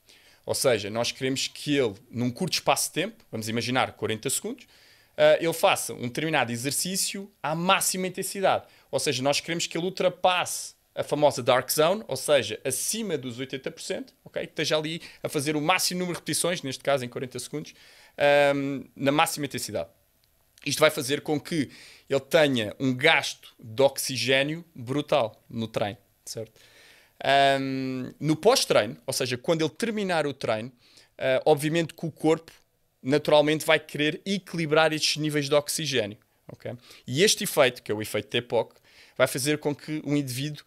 Ou 0.46 0.54
seja, 0.54 0.90
nós 0.90 1.12
queremos 1.12 1.48
que 1.48 1.76
ele, 1.76 1.96
num 2.10 2.30
curto 2.30 2.54
espaço 2.54 2.90
de 2.90 2.94
tempo, 2.94 3.24
vamos 3.32 3.50
imaginar 3.50 3.94
40 3.94 4.30
segundos, 4.30 4.66
uh, 4.66 5.38
ele 5.40 5.54
faça 5.54 5.94
um 5.94 6.04
determinado 6.04 6.52
exercício 6.52 7.32
à 7.42 7.56
máxima 7.56 8.08
intensidade. 8.08 8.66
Ou 8.92 9.00
seja, 9.00 9.24
nós 9.24 9.40
queremos 9.40 9.66
que 9.66 9.78
ele 9.78 9.86
ultrapasse 9.86 10.76
a 10.94 11.04
famosa 11.04 11.44
dark 11.44 11.70
zone, 11.70 12.04
ou 12.08 12.16
seja, 12.16 12.60
acima 12.64 13.18
dos 13.18 13.40
80%, 13.40 14.14
ok? 14.24 14.46
Que 14.46 14.52
esteja 14.52 14.78
ali 14.78 15.02
a 15.22 15.28
fazer 15.28 15.56
o 15.56 15.62
máximo 15.62 16.00
número 16.00 16.14
de 16.14 16.20
repetições, 16.20 16.62
neste 16.62 16.84
caso 16.84 17.04
em 17.04 17.10
40 17.10 17.38
segundos, 17.40 17.74
um, 18.56 18.86
na 18.96 19.12
máxima 19.12 19.46
intensidade. 19.46 19.90
Isto 20.66 20.80
vai 20.80 20.90
fazer 20.90 21.22
com 21.22 21.40
que 21.40 21.70
ele 22.10 22.20
tenha 22.20 22.76
um 22.80 22.94
gasto 22.94 23.54
de 23.60 23.82
oxigênio 23.82 24.66
brutal 24.74 25.44
no 25.50 25.68
treino, 25.68 25.98
certo? 26.26 26.60
Um, 27.60 28.14
no 28.20 28.36
pós-treino, 28.36 28.98
ou 29.06 29.14
seja, 29.14 29.38
quando 29.38 29.62
ele 29.62 29.70
terminar 29.70 30.28
o 30.28 30.34
treino, 30.34 30.70
uh, 30.70 31.42
obviamente 31.46 31.94
que 31.94 32.06
o 32.06 32.12
corpo 32.12 32.52
naturalmente 33.02 33.66
vai 33.66 33.80
querer 33.80 34.22
equilibrar 34.26 34.92
estes 34.92 35.18
níveis 35.18 35.48
de 35.48 35.56
oxigênio. 35.56 36.18
Okay? 36.52 36.74
E 37.08 37.24
este 37.24 37.44
efeito, 37.44 37.82
que 37.82 37.92
é 37.92 37.96
o 37.96 38.02
efeito 38.02 38.28
TEPOC, 38.28 38.76
vai 39.18 39.28
fazer 39.28 39.60
com 39.60 39.74
que 39.74 40.02
o 40.04 40.16
indivíduo 40.16 40.64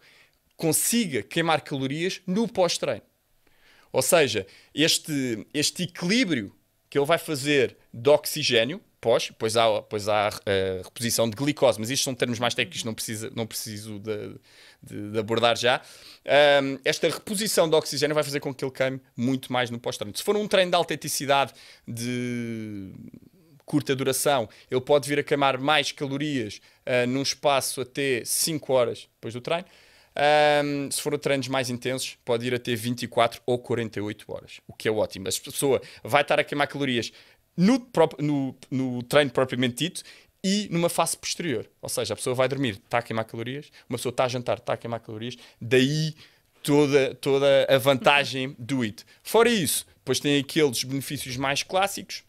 consiga 0.55 1.21
queimar 1.21 1.61
calorias 1.61 2.21
no 2.25 2.47
pós-treino. 2.47 3.03
Ou 3.91 4.01
seja, 4.01 4.45
este, 4.73 5.47
este 5.53 5.83
equilíbrio 5.83 6.53
que 6.89 6.97
ele 6.97 7.05
vai 7.05 7.17
fazer 7.17 7.77
de 7.93 8.09
oxigênio 8.09 8.81
pós, 8.99 9.31
pois 9.37 9.55
há, 9.55 9.81
pois 9.81 10.09
há 10.09 10.29
uh, 10.29 10.83
reposição 10.83 11.29
de 11.29 11.35
glicose, 11.35 11.79
mas 11.79 11.89
isto 11.89 12.03
são 12.03 12.13
termos 12.13 12.39
mais 12.39 12.53
técnicos, 12.53 12.83
não, 12.83 12.93
precisa, 12.93 13.31
não 13.35 13.47
preciso 13.47 13.99
de, 13.99 14.35
de, 14.83 15.11
de 15.11 15.19
abordar 15.19 15.57
já. 15.57 15.81
Um, 16.61 16.77
esta 16.83 17.07
reposição 17.07 17.69
de 17.69 17.75
oxigênio 17.75 18.13
vai 18.13 18.23
fazer 18.23 18.39
com 18.39 18.53
que 18.53 18.63
ele 18.63 18.71
queime 18.71 19.01
muito 19.15 19.51
mais 19.53 19.69
no 19.69 19.79
pós-treino. 19.79 20.15
Se 20.17 20.23
for 20.23 20.35
um 20.35 20.47
treino 20.47 20.71
de 20.71 20.75
alta 20.75 20.93
eticidade 20.93 21.53
de 21.87 22.91
curta 23.65 23.95
duração, 23.95 24.49
ele 24.69 24.81
pode 24.81 25.07
vir 25.07 25.19
a 25.19 25.23
queimar 25.23 25.57
mais 25.57 25.91
calorias 25.91 26.59
uh, 26.85 27.07
num 27.07 27.21
espaço 27.21 27.81
até 27.81 28.23
5 28.25 28.73
horas 28.73 29.07
depois 29.15 29.33
do 29.33 29.41
treino. 29.41 29.65
Um, 30.19 30.91
se 30.91 31.01
for 31.01 31.17
treinos 31.17 31.47
mais 31.47 31.69
intensos, 31.69 32.17
pode 32.25 32.45
ir 32.45 32.53
até 32.53 32.75
24 32.75 33.41
ou 33.45 33.57
48 33.57 34.25
horas, 34.27 34.59
o 34.67 34.73
que 34.73 34.89
é 34.89 34.91
ótimo. 34.91 35.27
A 35.29 35.31
pessoa 35.31 35.81
vai 36.03 36.21
estar 36.21 36.39
a 36.39 36.43
queimar 36.43 36.67
calorias 36.67 37.13
no, 37.55 37.89
no, 38.19 38.55
no 38.69 39.03
treino 39.03 39.31
propriamente 39.31 39.75
dito 39.75 40.03
e 40.43 40.67
numa 40.71 40.89
fase 40.89 41.17
posterior. 41.17 41.69
Ou 41.81 41.87
seja, 41.87 42.13
a 42.13 42.17
pessoa 42.17 42.35
vai 42.35 42.49
dormir, 42.49 42.81
está 42.83 42.97
a 42.97 43.01
queimar 43.01 43.23
calorias, 43.23 43.71
uma 43.89 43.97
pessoa 43.97 44.11
está 44.11 44.25
a 44.25 44.27
jantar, 44.27 44.57
está 44.57 44.73
a 44.73 44.77
queimar 44.77 44.99
calorias, 44.99 45.37
daí 45.61 46.13
toda, 46.61 47.15
toda 47.15 47.65
a 47.69 47.77
vantagem 47.77 48.55
do 48.59 48.83
IT. 48.83 49.05
Fora 49.23 49.49
isso, 49.49 49.85
depois 49.95 50.19
tem 50.19 50.37
aqueles 50.37 50.83
benefícios 50.83 51.37
mais 51.37 51.63
clássicos, 51.63 52.23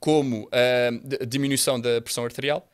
como 0.00 0.48
a 0.50 1.24
diminuição 1.24 1.80
da 1.80 2.00
pressão 2.00 2.24
arterial, 2.24 2.68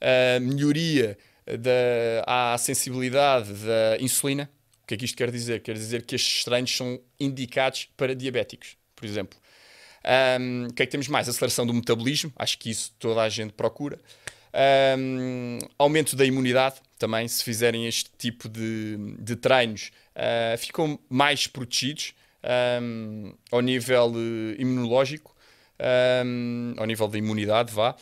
a 0.00 0.40
melhoria 0.40 1.16
da 1.46 2.52
à 2.54 2.58
sensibilidade 2.58 3.52
da 3.52 3.98
insulina. 4.00 4.50
O 4.82 4.86
que 4.86 4.94
é 4.94 4.96
que 4.96 5.04
isto 5.04 5.16
quer 5.16 5.30
dizer? 5.30 5.60
Quer 5.60 5.74
dizer 5.74 6.02
que 6.02 6.14
estes 6.14 6.44
treinos 6.44 6.76
são 6.76 7.00
indicados 7.18 7.88
para 7.96 8.14
diabéticos, 8.14 8.76
por 8.94 9.04
exemplo. 9.04 9.38
Um, 10.40 10.66
o 10.68 10.72
que 10.72 10.82
é 10.82 10.86
que 10.86 10.92
temos 10.92 11.08
mais? 11.08 11.28
Aceleração 11.28 11.66
do 11.66 11.74
metabolismo, 11.74 12.32
acho 12.36 12.56
que 12.58 12.70
isso 12.70 12.92
toda 12.98 13.22
a 13.22 13.28
gente 13.28 13.52
procura. 13.52 13.98
Um, 14.96 15.58
aumento 15.76 16.14
da 16.14 16.24
imunidade, 16.24 16.76
também, 16.98 17.26
se 17.26 17.42
fizerem 17.42 17.86
este 17.86 18.10
tipo 18.16 18.48
de, 18.48 18.96
de 19.18 19.36
treinos, 19.36 19.90
uh, 20.14 20.56
ficam 20.56 20.98
mais 21.10 21.46
protegidos 21.46 22.14
um, 22.80 23.34
ao 23.50 23.60
nível 23.60 24.12
uh, 24.12 24.60
imunológico, 24.60 25.34
ao 26.78 26.86
nível 26.86 27.06
da 27.06 27.18
imunidade, 27.18 27.70
vá. 27.70 27.94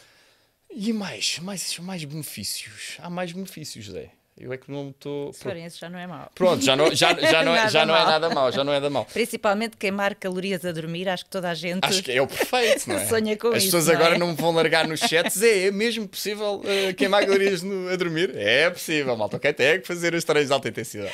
E 0.76 0.92
mais, 0.92 1.38
mais, 1.40 1.78
mais 1.78 2.04
benefícios. 2.04 2.96
Há 2.98 3.08
mais 3.08 3.32
benefícios, 3.32 3.86
Zé. 3.90 4.10
Eu 4.36 4.52
é 4.52 4.56
que 4.58 4.68
não 4.68 4.90
estou. 4.90 5.30
Esses 5.30 5.78
já 5.78 5.88
não 5.88 5.96
é 5.96 6.08
mau. 6.08 6.28
Pronto, 6.34 6.64
já 6.64 6.74
não, 6.74 6.92
já, 6.92 7.14
já 7.14 7.44
não, 7.44 7.54
é, 7.54 7.58
Nada 7.70 7.70
já 7.70 7.86
não 7.86 7.94
é 7.96 8.04
nada 8.04 8.30
mau, 8.30 8.50
já 8.50 8.64
não 8.64 8.72
é 8.72 8.76
nada 8.80 8.90
mau. 8.90 9.04
Principalmente 9.04 9.76
queimar 9.76 10.16
calorias 10.16 10.64
a 10.64 10.72
dormir, 10.72 11.08
acho 11.08 11.24
que 11.26 11.30
toda 11.30 11.48
a 11.48 11.54
gente 11.54 11.84
Acho 11.84 12.02
que 12.02 12.10
é 12.10 12.20
o 12.20 12.26
perfeito, 12.26 12.88
não 12.88 12.96
é? 12.96 13.06
sonha 13.06 13.36
com 13.36 13.46
As 13.50 13.58
isso. 13.58 13.66
pessoas 13.66 13.86
não 13.86 13.94
agora 13.94 14.16
é? 14.16 14.18
não 14.18 14.26
me 14.30 14.34
vão 14.34 14.50
largar 14.50 14.88
nos 14.88 14.98
chats. 14.98 15.40
É, 15.40 15.66
é 15.66 15.70
mesmo 15.70 16.08
possível 16.08 16.60
eh, 16.64 16.92
queimar 16.94 17.24
calorias 17.24 17.62
no- 17.62 17.88
a 17.88 17.94
dormir? 17.94 18.32
É 18.36 18.68
possível, 18.70 19.16
malta. 19.16 19.36
Ok, 19.36 19.52
tem 19.52 19.80
que 19.80 19.86
fazer 19.86 20.12
os 20.16 20.24
treinos 20.24 20.48
de 20.48 20.52
alta 20.52 20.68
intensidade. 20.68 21.12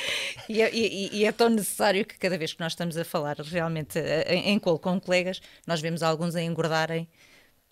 E 0.49 0.59
é, 0.59 0.73
e- 0.73 1.09
e 1.19 1.23
é 1.23 1.31
tão 1.31 1.47
necessário 1.47 2.03
que 2.03 2.17
cada 2.17 2.39
vez 2.39 2.53
que 2.53 2.59
nós 2.59 2.71
estamos 2.71 2.97
a 2.97 3.05
falar 3.05 3.35
realmente 3.39 3.99
eh, 3.99 4.33
em, 4.33 4.49
em 4.49 4.57
colo 4.57 4.79
com 4.79 4.99
colegas, 4.99 5.39
nós 5.67 5.79
vemos 5.79 6.01
alguns 6.01 6.35
a 6.35 6.41
engordarem 6.41 7.07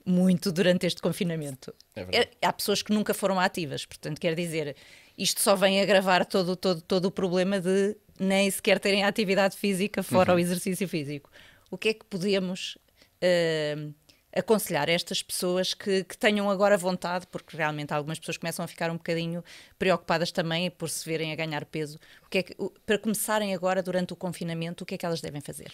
muito 0.10 0.52
durante 0.52 0.86
este 0.88 1.02
confinamento. 1.02 1.74
É. 1.95 2.22
É- 2.22 2.30
há 2.41 2.52
pessoas 2.52 2.82
que 2.82 2.91
nunca 2.91 3.13
foram 3.13 3.39
ativas, 3.39 3.86
portanto, 3.86 4.19
quer 4.19 4.34
dizer, 4.36 4.76
isto 5.17 5.39
só 5.41 5.56
vem 5.56 5.82
agravar 5.82 6.26
todo, 6.26 6.56
todo, 6.56 6.82
todo 6.82 7.06
o 7.06 7.12
problema 7.12 7.60
de 7.60 7.95
nem 8.19 8.50
sequer 8.52 8.80
terem 8.80 9.04
atividade 9.04 9.56
física 9.56 10.02
fora 10.04 10.32
Uhum. 10.32 10.38
o 10.38 10.39
exercício 10.39 10.88
físico. 10.88 11.30
O 11.72 11.78
que 11.78 11.89
é 11.89 11.93
que 11.93 12.04
podemos 12.06 12.78
eh, 13.22 13.89
aconselhar 14.36 14.89
a 14.89 14.91
estas 14.91 15.22
pessoas 15.24 15.74
que, 15.74 16.04
que 16.04 16.17
tenham 16.17 16.50
agora 16.50 16.78
vontade, 16.78 17.26
porque 17.28 17.56
realmente 17.58 17.93
algumas 17.93 18.19
pessoas 18.19 18.38
começam 18.38 18.63
a 18.63 18.67
ficar 18.67 18.89
um 18.91 18.95
bocadinho 18.98 19.43
preocupadas 19.78 20.32
também 20.32 20.69
por 20.72 20.89
se 20.89 21.04
verem 21.08 21.32
a 21.32 21.36
ganhar 21.36 21.65
peso, 21.65 21.98
o 22.26 22.30
que 22.30 22.38
é 22.39 22.43
que, 22.43 22.56
para 22.86 22.98
começarem 22.98 23.54
agora 23.54 23.82
durante 23.84 24.13
o 24.13 24.15
confinamento, 24.15 24.84
o 24.84 24.88
que 24.88 24.95
é 24.95 24.98
que 24.98 25.06
elas 25.06 25.22
devem 25.22 25.41
fazer? 25.41 25.72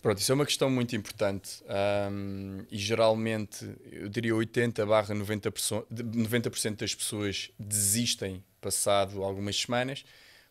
Pronto, 0.00 0.18
isso 0.20 0.30
é 0.30 0.34
uma 0.34 0.46
questão 0.46 0.70
muito 0.70 0.94
importante 0.94 1.60
ahm, 1.68 2.64
e 2.70 2.78
geralmente 2.78 3.68
eu 3.90 4.08
diria 4.08 4.34
80 4.34 4.86
barra 4.86 5.12
90%, 5.14 5.86
de- 5.90 6.04
90% 6.04 6.78
das 6.78 6.94
pessoas 6.94 7.50
desistem 7.58 8.42
passado 8.60 9.24
algumas 9.24 9.56
semanas 9.60 10.04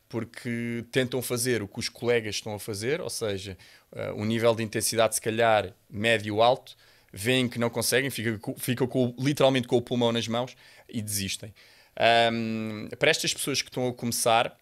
porque 0.10 0.86
tentam 0.92 1.22
fazer 1.22 1.62
o 1.62 1.68
que 1.68 1.80
os 1.80 1.90
colegas 1.90 2.36
estão 2.36 2.54
a 2.56 2.60
fazer, 2.60 3.02
ou 3.02 3.10
seja, 3.10 3.58
ah, 3.94 4.14
um 4.16 4.26
nível 4.26 4.54
de 4.56 4.64
intensidade 4.64 5.16
se 5.16 5.22
calhar 5.22 5.74
médio 5.90 6.42
alto, 6.42 6.76
veem 7.12 7.48
que 7.50 7.60
não 7.60 7.70
conseguem, 7.70 8.10
ficam 8.10 8.56
ficam 8.58 8.88
com- 8.88 9.16
literalmente 9.20 9.68
com 9.68 9.78
o 9.78 9.82
pulmão 9.82 10.12
nas 10.12 10.28
mãos 10.28 10.56
e 10.90 11.02
desistem. 11.02 11.54
Ahm, 11.96 12.88
para 13.00 13.10
estas 13.10 13.34
pessoas 13.34 13.62
que 13.62 13.70
estão 13.70 13.88
a 13.88 13.94
começar, 13.94 14.58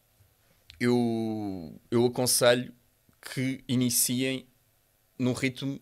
eu, 0.79 1.79
eu 1.91 2.05
aconselho 2.05 2.73
que 3.33 3.63
iniciem 3.67 4.45
num 5.17 5.33
ritmo 5.33 5.79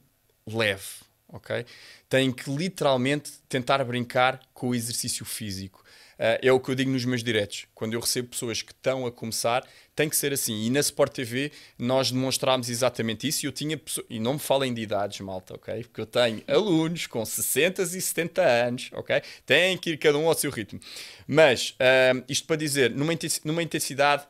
leve, 0.48 1.04
ok? 1.28 1.66
Têm 2.10 2.32
que 2.32 2.50
literalmente 2.50 3.32
tentar 3.50 3.84
brincar 3.84 4.40
com 4.54 4.70
o 4.70 4.76
exercício 4.76 5.26
físico. 5.26 5.84
Ah, 6.18 6.40
é 6.42 6.52
o 6.52 6.60
que 6.60 6.70
eu 6.70 6.76
digo 6.76 6.90
nos 6.90 7.06
meus 7.06 7.24
diretos. 7.24 7.66
Quando 7.74 7.94
eu 7.94 8.00
recebo 8.00 8.30
pessoas 8.30 8.62
que 8.62 8.72
estão 8.72 9.06
a 9.06 9.12
começar, 9.12 9.68
tem 9.96 10.08
que 10.08 10.16
ser 10.16 10.32
assim. 10.34 10.66
E 10.66 10.70
na 10.70 10.80
Sport 10.80 11.14
TV 11.14 11.52
nós 11.78 12.12
demonstrámos 12.12 12.70
exatamente 12.70 13.28
isso. 13.28 13.46
E 13.46 13.48
eu 13.48 13.52
tinha 13.52 13.78
pessoas, 13.78 14.08
e 14.10 14.20
não 14.20 14.34
me 14.34 14.40
falem 14.40 14.74
de 14.74 14.82
idades, 14.82 15.20
malta, 15.20 15.56
ok? 15.56 15.84
Porque 15.84 16.02
eu 16.02 16.06
tenho 16.06 16.42
alunos 16.48 17.08
com 17.08 17.26
60 17.26 17.82
e 17.82 18.02
70 18.02 18.42
anos, 18.42 18.90
ok? 18.94 19.22
Têm 19.46 19.78
que 19.78 19.92
ir 19.92 19.98
cada 19.98 20.18
um 20.18 20.28
ao 20.28 20.34
seu 20.34 20.52
ritmo. 20.52 20.80
Mas 21.28 21.76
ah, 21.80 22.24
isto 22.30 22.48
para 22.48 22.56
dizer, 22.56 22.92
numa 22.92 23.64
intensidade 23.64 24.26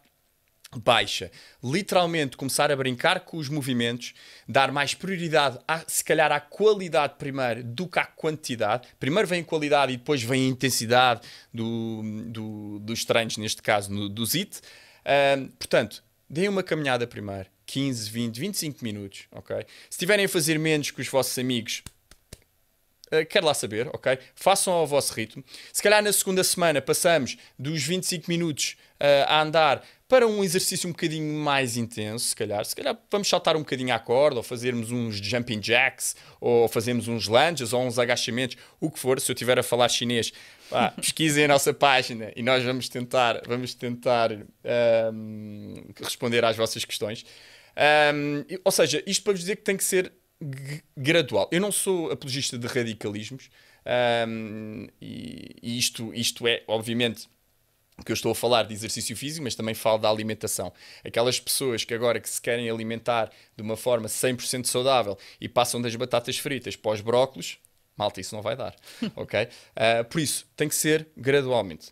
baixa. 0.79 1.31
Literalmente 1.63 2.37
começar 2.37 2.71
a 2.71 2.75
brincar 2.75 3.21
com 3.21 3.37
os 3.37 3.49
movimentos, 3.49 4.13
dar 4.47 4.71
mais 4.71 4.93
prioridade, 4.93 5.57
à, 5.67 5.83
se 5.87 6.03
calhar, 6.03 6.31
à 6.31 6.39
qualidade 6.39 7.15
primeiro 7.17 7.63
do 7.63 7.87
que 7.87 7.99
à 7.99 8.05
quantidade. 8.05 8.87
Primeiro 8.99 9.27
vem 9.27 9.41
a 9.41 9.43
qualidade 9.45 9.93
e 9.93 9.97
depois 9.97 10.21
vem 10.23 10.45
a 10.45 10.49
intensidade 10.49 11.21
do, 11.53 12.01
do- 12.27 12.79
dos 12.79 13.05
treinos, 13.05 13.37
neste 13.37 13.61
caso 13.61 13.91
no, 13.91 14.07
do 14.09 14.25
ZIT. 14.25 14.61
Portanto, 15.57 16.03
deem 16.29 16.49
uma 16.49 16.63
caminhada 16.63 17.05
primeiro. 17.07 17.47
15, 17.65 18.09
20, 18.09 18.39
25 18.39 18.83
minutos, 18.83 19.23
ok? 19.31 19.55
Se 19.89 19.91
estiverem 19.91 20.25
a 20.25 20.29
fazer 20.29 20.59
menos 20.59 20.91
que 20.91 21.01
os 21.01 21.07
vossos 21.07 21.37
amigos, 21.37 21.81
Uh, 23.11 23.23
quero 23.27 23.45
lá 23.45 23.53
saber, 23.53 23.87
ok? 23.93 24.17
Façam 24.33 24.73
ao 24.73 24.87
vosso 24.87 25.13
ritmo. 25.13 25.43
Se 25.71 25.83
calhar 25.83 26.01
na 26.01 26.11
segunda 26.11 26.43
semana 26.43 26.81
passamos 26.81 27.37
dos 27.59 27.83
25 27.83 28.25
minutos 28.27 28.75
a 29.27 29.41
andar 29.41 29.83
para 30.07 30.27
um 30.27 30.43
exercício 30.43 30.87
um 30.87 30.91
bocadinho 30.91 31.39
mais 31.39 31.75
intenso, 31.75 32.27
se 32.27 32.35
calhar. 32.35 32.63
Se 32.65 32.75
calhar 32.75 32.95
vamos 33.11 33.27
saltar 33.27 33.55
um 33.55 33.59
bocadinho 33.59 33.93
à 33.93 33.99
corda, 33.99 34.37
ou 34.37 34.43
fazermos 34.43 34.91
uns 34.91 35.15
jumping 35.15 35.59
jacks, 35.61 36.15
ou 36.39 36.67
fazermos 36.67 37.07
uns 37.07 37.27
lunges, 37.27 37.73
ou 37.73 37.83
uns 37.83 37.97
agachamentos, 37.97 38.55
o 38.79 38.91
que 38.91 38.99
for. 38.99 39.19
Se 39.19 39.31
eu 39.31 39.33
estiver 39.33 39.57
a 39.57 39.63
falar 39.63 39.89
chinês, 39.89 40.31
pá, 40.69 40.91
pesquisem 40.97 41.45
a 41.45 41.47
nossa 41.47 41.73
página 41.73 42.31
e 42.35 42.43
nós 42.43 42.63
vamos 42.63 42.87
tentar, 42.89 43.41
vamos 43.47 43.73
tentar 43.73 44.31
um, 45.13 45.73
responder 46.01 46.45
às 46.45 46.55
vossas 46.55 46.85
questões. 46.85 47.25
Um, 48.13 48.45
e- 48.47 48.61
ou 48.63 48.71
seja, 48.71 49.03
isto 49.07 49.23
para 49.23 49.33
vos 49.33 49.39
dizer 49.39 49.55
que 49.55 49.63
tem 49.63 49.75
que 49.75 49.83
ser 49.83 50.11
gradual. 50.95 51.49
Eu 51.51 51.61
não 51.61 51.71
sou 51.71 52.11
apologista 52.11 52.57
de 52.57 52.67
radicalismos 52.67 53.49
um, 54.27 54.87
e, 55.01 55.55
e 55.61 55.77
isto, 55.77 56.13
isto 56.13 56.47
é, 56.47 56.63
obviamente, 56.67 57.27
que 58.05 58.11
eu 58.11 58.13
estou 58.13 58.31
a 58.31 58.35
falar 58.35 58.63
de 58.63 58.73
exercício 58.73 59.15
físico, 59.15 59.43
mas 59.43 59.55
também 59.55 59.75
falo 59.75 59.97
da 59.97 60.09
alimentação. 60.09 60.71
Aquelas 61.05 61.39
pessoas 61.39 61.83
que 61.83 61.93
agora 61.93 62.19
que 62.19 62.29
se 62.29 62.41
querem 62.41 62.69
alimentar 62.69 63.29
de 63.55 63.61
uma 63.61 63.77
forma 63.77 64.07
100% 64.07 64.65
saudável 64.65 65.17
e 65.39 65.47
passam 65.47 65.81
das 65.81 65.95
batatas 65.95 66.37
fritas 66.37 66.75
para 66.75 66.91
os 66.91 67.01
brócolos, 67.01 67.59
malta, 67.95 68.19
isso 68.19 68.35
não 68.35 68.41
vai 68.41 68.55
dar, 68.55 68.75
ok? 69.15 69.47
Ah, 69.75 70.03
por 70.03 70.19
isso, 70.19 70.45
tem 70.55 70.67
que 70.67 70.75
ser 70.75 71.07
gradualmente 71.15 71.91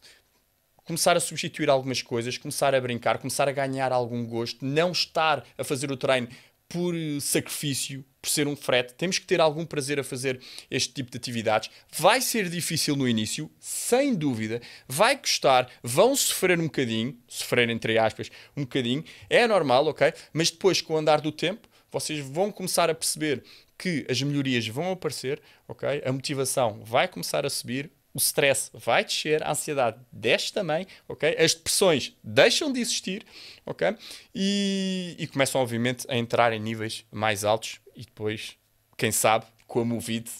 começar 0.84 1.16
a 1.16 1.20
substituir 1.22 1.70
algumas 1.70 2.02
coisas, 2.02 2.38
começar 2.38 2.76
a 2.76 2.82
brincar, 2.82 3.18
começar 3.18 3.48
a 3.48 3.52
ganhar 3.52 3.94
algum 3.94 4.26
gosto, 4.26 4.66
não 4.66 4.92
estar 4.92 5.46
a 5.58 5.64
fazer 5.64 5.90
o 5.90 5.96
treino 5.96 6.28
por 6.68 6.96
eh, 6.96 7.20
sacrifício, 7.22 8.04
por 8.22 8.30
ser 8.30 8.48
um 8.48 8.56
frete. 8.56 8.94
Temos 8.94 9.18
que 9.18 9.26
ter 9.26 9.42
algum 9.42 9.66
prazer 9.66 10.00
a 10.00 10.04
fazer 10.04 10.40
este 10.70 10.94
tipo 10.94 11.10
de 11.10 11.18
atividades. 11.18 11.70
Vai 11.98 12.22
ser 12.22 12.50
difícil 12.50 12.96
no 12.96 13.08
início, 13.08 13.50
sem 13.60 14.14
dúvida. 14.14 14.62
Vai 14.88 15.18
custar, 15.18 15.70
vão 15.82 16.16
sofrer 16.16 16.60
um 16.60 16.66
bocadinho, 16.66 17.18
sofrer 17.28 17.70
entre 17.70 17.98
aspas, 17.98 18.30
um 18.56 18.62
bocadinho. 18.62 19.04
É 19.30 19.48
normal, 19.48 19.88
ok? 19.88 20.14
Mas 20.32 20.52
depois, 20.52 20.82
com 20.82 20.94
o 20.94 20.98
andar 20.98 21.22
do 21.22 21.32
tempo, 21.32 21.68
vocês 21.92 22.20
vão 22.26 22.52
começar 22.52 22.90
a 22.90 22.96
perceber 22.96 23.44
que 23.78 24.06
as 24.08 24.22
melhorias 24.22 24.68
vão 24.68 24.92
aparecer, 24.92 25.42
ok? 25.68 26.02
A 26.06 26.12
motivação 26.12 26.82
vai 26.84 27.08
começar 27.08 27.46
a 27.46 27.50
subir, 27.50 27.92
o 28.14 28.18
stress 28.18 28.70
vai 28.74 29.04
descer, 29.04 29.42
a 29.44 29.52
ansiedade 29.52 29.98
desce 30.12 30.54
também, 30.54 30.86
ok? 31.08 31.36
As 31.38 31.54
depressões 31.54 32.16
deixam 32.24 32.72
de 32.72 32.80
existir, 32.80 33.26
ok? 33.66 33.96
E, 34.36 35.16
e 35.18 35.28
começam, 35.28 35.60
obviamente, 35.60 36.06
a 36.10 36.16
entrar 36.16 36.54
em 36.54 36.60
níveis 36.60 37.06
mais 37.12 37.44
altos 37.44 37.81
e 38.02 38.06
depois, 38.06 38.58
quem 38.98 39.12
sabe, 39.12 39.46
com 39.68 39.80
a 39.80 39.86
Movit, 39.86 40.32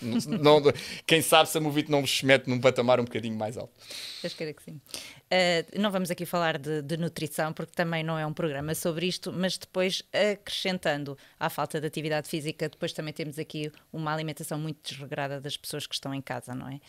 não, 0.00 0.60
não- 0.60 0.72
quem 1.06 1.20
sabe 1.20 1.48
se 1.48 1.58
a 1.58 1.60
Movit 1.60 1.90
não 1.90 2.00
vos 2.00 2.22
mete 2.22 2.48
num 2.48 2.58
patamar 2.58 2.98
um 2.98 3.04
bocadinho 3.04 3.36
mais 3.36 3.58
alto. 3.58 3.72
Que 4.22 4.56
sim. 4.64 4.72
Uh, 4.72 5.78
não 5.80 5.90
vamos 5.90 6.10
aqui 6.10 6.24
falar 6.24 6.58
de, 6.58 6.80
de 6.80 6.96
nutrição, 6.96 7.52
porque 7.52 7.72
também 7.74 8.02
não 8.02 8.18
é 8.18 8.26
um 8.26 8.32
programa 8.32 8.74
sobre 8.74 9.06
isto, 9.06 9.30
mas 9.30 9.58
depois, 9.58 10.02
acrescentando 10.32 11.18
à 11.38 11.50
falta 11.50 11.78
de 11.78 11.86
atividade 11.86 12.28
física, 12.28 12.68
depois 12.68 12.92
também 12.94 13.12
temos 13.12 13.38
aqui 13.38 13.70
uma 13.92 14.12
alimentação 14.12 14.58
muito 14.58 14.90
desregrada 14.90 15.38
das 15.38 15.56
pessoas 15.56 15.86
que 15.86 15.94
estão 15.94 16.14
em 16.14 16.22
casa, 16.22 16.54
não 16.54 16.68
é? 16.68 16.80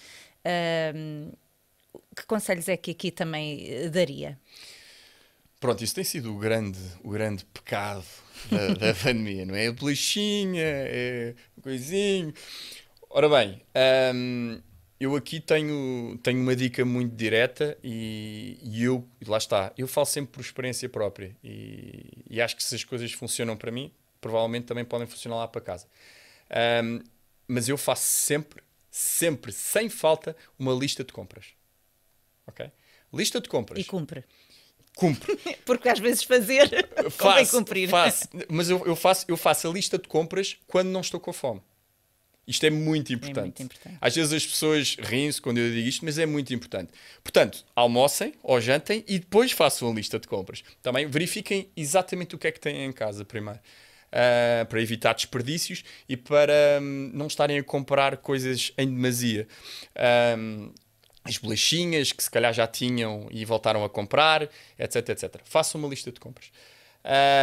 Uh, 0.96 1.38
que 2.16 2.26
conselhos 2.26 2.70
é 2.70 2.78
que 2.78 2.92
aqui 2.92 3.12
também 3.12 3.66
eh, 3.70 3.90
daria? 3.90 4.40
Pronto, 5.63 5.82
isso 5.82 5.95
tem 5.95 6.04
sido 6.04 6.36
o 6.36 6.38
grande, 6.38 6.78
o 7.06 7.10
grande 7.10 7.45
pecado 7.45 8.04
da, 8.52 8.73
da 8.91 8.93
pandemia, 8.93 9.45
não 9.45 9.56
é? 9.56 9.67
A 9.67 9.71
bolachinha, 9.71 10.62
é 10.62 11.36
o 11.56 11.62
coisinho. 11.62 12.34
Ora 13.10 13.30
bem, 13.30 13.62
hum, 14.13 14.62
eu 14.99 15.15
aqui 15.15 15.39
tenho, 15.39 16.19
tenho 16.21 16.41
uma 16.41 16.54
dica 16.54 16.84
muito 16.84 17.15
direta 17.15 17.78
e, 17.82 18.60
e 18.62 18.84
eu, 18.84 19.08
lá 19.26 19.38
está, 19.38 19.71
eu 19.78 19.88
falo 19.88 20.06
sempre 20.06 20.34
por 20.34 20.41
experiência 20.41 20.89
própria 20.89 21.34
e, 21.41 22.26
e 22.30 22.41
acho 22.41 22.58
que 22.58 22.63
se 22.63 22.76
as 22.76 22.84
coisas 22.84 23.13
funcionam 23.13 23.56
para 23.56 23.71
mim, 23.71 23.89
provavelmente 24.19 24.65
também 24.65 24.84
podem 24.84 25.08
funcionar 25.08 25.38
lá 25.38 25.47
para 25.47 25.62
casa. 25.62 25.88
Hum, 26.84 26.99
mas 27.47 27.69
eu 27.69 27.78
faço 27.78 28.04
sempre, 28.04 28.62
sempre, 28.91 29.54
sem 29.54 29.88
falta, 29.88 30.36
uma 30.60 30.73
lista 30.73 31.06
de 31.06 31.13
compras. 31.13 31.54
Ok? 32.45 32.69
Lista 33.13 33.39
de 33.39 33.47
compras. 33.47 33.80
E 33.80 33.86
cumpre. 33.86 34.26
Cumpre. 34.96 35.38
Porque 35.66 35.90
às 35.90 36.00
vezes 36.00 36.24
fazer 36.24 36.70
convém 37.18 37.46
cumprir. 37.46 37.90
faço. 37.90 38.28
Mas 38.50 38.70
eu, 38.70 38.86
eu 38.86 38.96
faço, 38.96 39.26
eu 39.28 39.38
faço 39.38 39.68
a 39.68 39.72
lista 39.72 39.98
de 39.98 40.08
compras 40.08 40.58
quando 40.68 40.90
não 40.90 41.02
estou 41.02 41.20
com 41.20 41.34
fome. 41.34 41.62
Isto 42.46 42.66
é 42.66 42.70
muito 42.70 43.14
importante. 43.14 43.44
muito 43.44 43.64
importante. 43.64 43.98
Às 44.02 44.16
vezes 44.16 44.34
as 44.34 44.46
pessoas 44.46 44.98
riem-se 45.00 45.42
quando 45.42 45.60
eu 45.60 45.72
digo 45.72 45.88
isto, 45.88 46.04
mas 46.04 46.18
é 46.20 46.26
muito 46.26 46.54
importante. 46.54 46.92
Portanto, 47.24 47.64
almocem 47.74 48.34
ou 48.44 48.60
jantem 48.60 49.02
e 49.08 49.18
depois 49.18 49.54
façam 49.54 49.90
a 49.90 49.94
lista 49.94 50.20
de 50.20 50.28
compras. 50.28 50.62
Também 50.82 51.08
verifiquem 51.08 51.70
exatamente 51.76 52.36
o 52.36 52.38
que 52.38 52.48
é 52.48 52.52
que 52.52 52.60
têm 52.60 52.84
em 52.84 52.92
casa 52.92 53.24
primeiro. 53.24 53.62
Ah, 54.16 54.66
para 54.66 54.80
evitar 54.80 55.14
desperdícios 55.14 55.84
e 56.08 56.16
para 56.16 56.54
hum, 56.80 57.10
não 57.16 57.26
estarem 57.26 57.58
a 57.58 57.64
comprar 57.64 58.18
coisas 58.18 58.72
em 58.78 58.86
demasia. 58.86 59.48
Ahm, 59.96 60.70
as 61.24 61.38
bolachinhas 61.38 62.12
que 62.12 62.24
se 62.24 62.30
calhar 62.30 62.54
já 62.54 62.68
tinham 62.68 63.28
e 63.32 63.46
voltaram 63.46 63.84
a 63.84 63.90
comprar, 63.90 64.50
etc, 64.78 65.10
etc. 65.10 65.42
Façam 65.44 65.80
uma 65.80 65.88
lista 65.88 66.12
de 66.12 66.20
compras. 66.20 66.52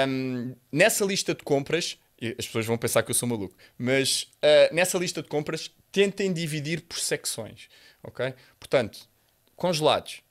Um, 0.08 0.54
nessa 0.70 1.04
lista 1.04 1.34
de 1.34 1.42
compras, 1.42 1.98
as 2.38 2.46
pessoas 2.46 2.66
vão 2.66 2.76
pensar 2.76 3.02
que 3.02 3.10
eu 3.10 3.14
sou 3.14 3.28
maluco, 3.28 3.54
mas 3.78 4.24
uh, 4.44 4.74
nessa 4.74 4.98
lista 4.98 5.22
de 5.22 5.28
compras, 5.28 5.70
tentem 5.90 6.32
dividir 6.32 6.82
por 6.82 6.98
secções, 6.98 7.68
ok? 8.02 8.34
Portanto, 8.58 9.08
congelados, 9.56 10.22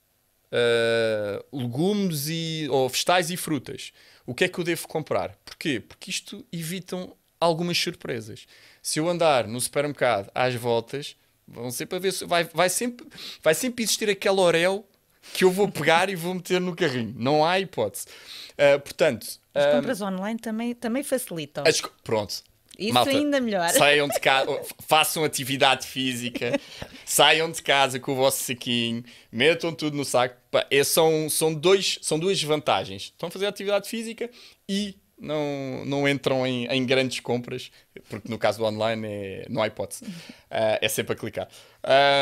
uh, 0.52 1.58
legumes 1.58 2.28
e, 2.30 2.68
ou 2.70 2.88
vegetais 2.88 3.30
e 3.30 3.38
frutas. 3.38 3.92
O 4.26 4.34
que 4.34 4.44
é 4.44 4.48
que 4.48 4.60
eu 4.60 4.64
devo 4.64 4.88
comprar? 4.88 5.36
Porquê? 5.44 5.80
Porque 5.80 6.12
isto 6.12 6.46
evitam 6.52 7.16
algumas 7.40 7.78
surpresas. 7.78 8.46
Se 8.82 9.00
eu 9.00 9.10
andar 9.10 9.48
no 9.48 9.60
supermercado 9.60 10.30
às 10.36 10.54
voltas, 10.56 11.16
vão 11.52 11.72
sempre 11.72 11.98
a 11.98 12.00
ver 12.00 12.14
vai, 12.26 12.44
vai 12.44 12.70
sempre 12.70 13.08
vai 13.42 13.54
sempre 13.54 13.84
existir 13.84 14.10
aquele 14.10 14.40
orel 14.40 14.86
que 15.34 15.44
eu 15.44 15.52
vou 15.52 15.70
pegar 15.70 16.10
e 16.10 16.16
vou 16.16 16.34
meter 16.34 16.60
no 16.60 16.76
carrinho. 16.76 17.14
Não 17.18 17.46
há 17.46 17.60
hipótese. 17.60 18.06
Uh, 18.54 18.80
portanto, 18.80 19.40
as 19.54 19.66
um, 19.66 19.72
compras 19.72 20.02
online 20.02 20.40
também, 20.40 20.74
também 20.74 21.04
facilitam. 21.04 21.64
As, 21.68 21.82
pronto. 22.04 22.44
Isso 22.78 22.94
Malta, 22.94 23.12
ainda 23.12 23.42
melhor. 23.42 23.70
Saiam 23.72 24.08
de 24.08 24.20
casa, 24.20 24.62
façam 24.88 25.24
atividade 25.26 25.86
física, 25.86 26.58
saiam 27.06 27.52
de 27.52 27.62
casa 27.62 28.00
com 28.00 28.14
o 28.14 28.16
vosso 28.16 28.42
saquinho, 28.42 29.04
metam 29.30 29.74
tudo 29.74 29.98
no 29.98 30.06
saco. 30.06 30.36
É, 30.72 30.84
são, 30.84 31.30
são, 31.30 31.54
dois, 31.54 32.00
são 32.02 32.18
duas 32.18 32.42
vantagens. 32.42 33.04
Estão 33.04 33.28
a 33.28 33.32
fazer 33.32 33.48
atividade 33.48 33.90
física 33.90 34.30
e 34.68 34.96
não, 35.20 35.84
não 35.86 36.08
entram 36.08 36.46
em, 36.46 36.66
em, 36.68 36.86
grandes 36.86 37.20
compras, 37.20 37.72
porque 38.10 38.30
no 38.30 38.38
caso 38.38 38.60
do 38.60 38.66
online 38.66 39.08
é, 39.08 39.46
não 39.50 39.62
há 39.62 39.68
hipótese. 39.68 40.06
Uh, 40.06 40.80
é 40.82 40.88
sempre 40.88 41.14
a 41.14 41.16
clicar. 41.16 41.48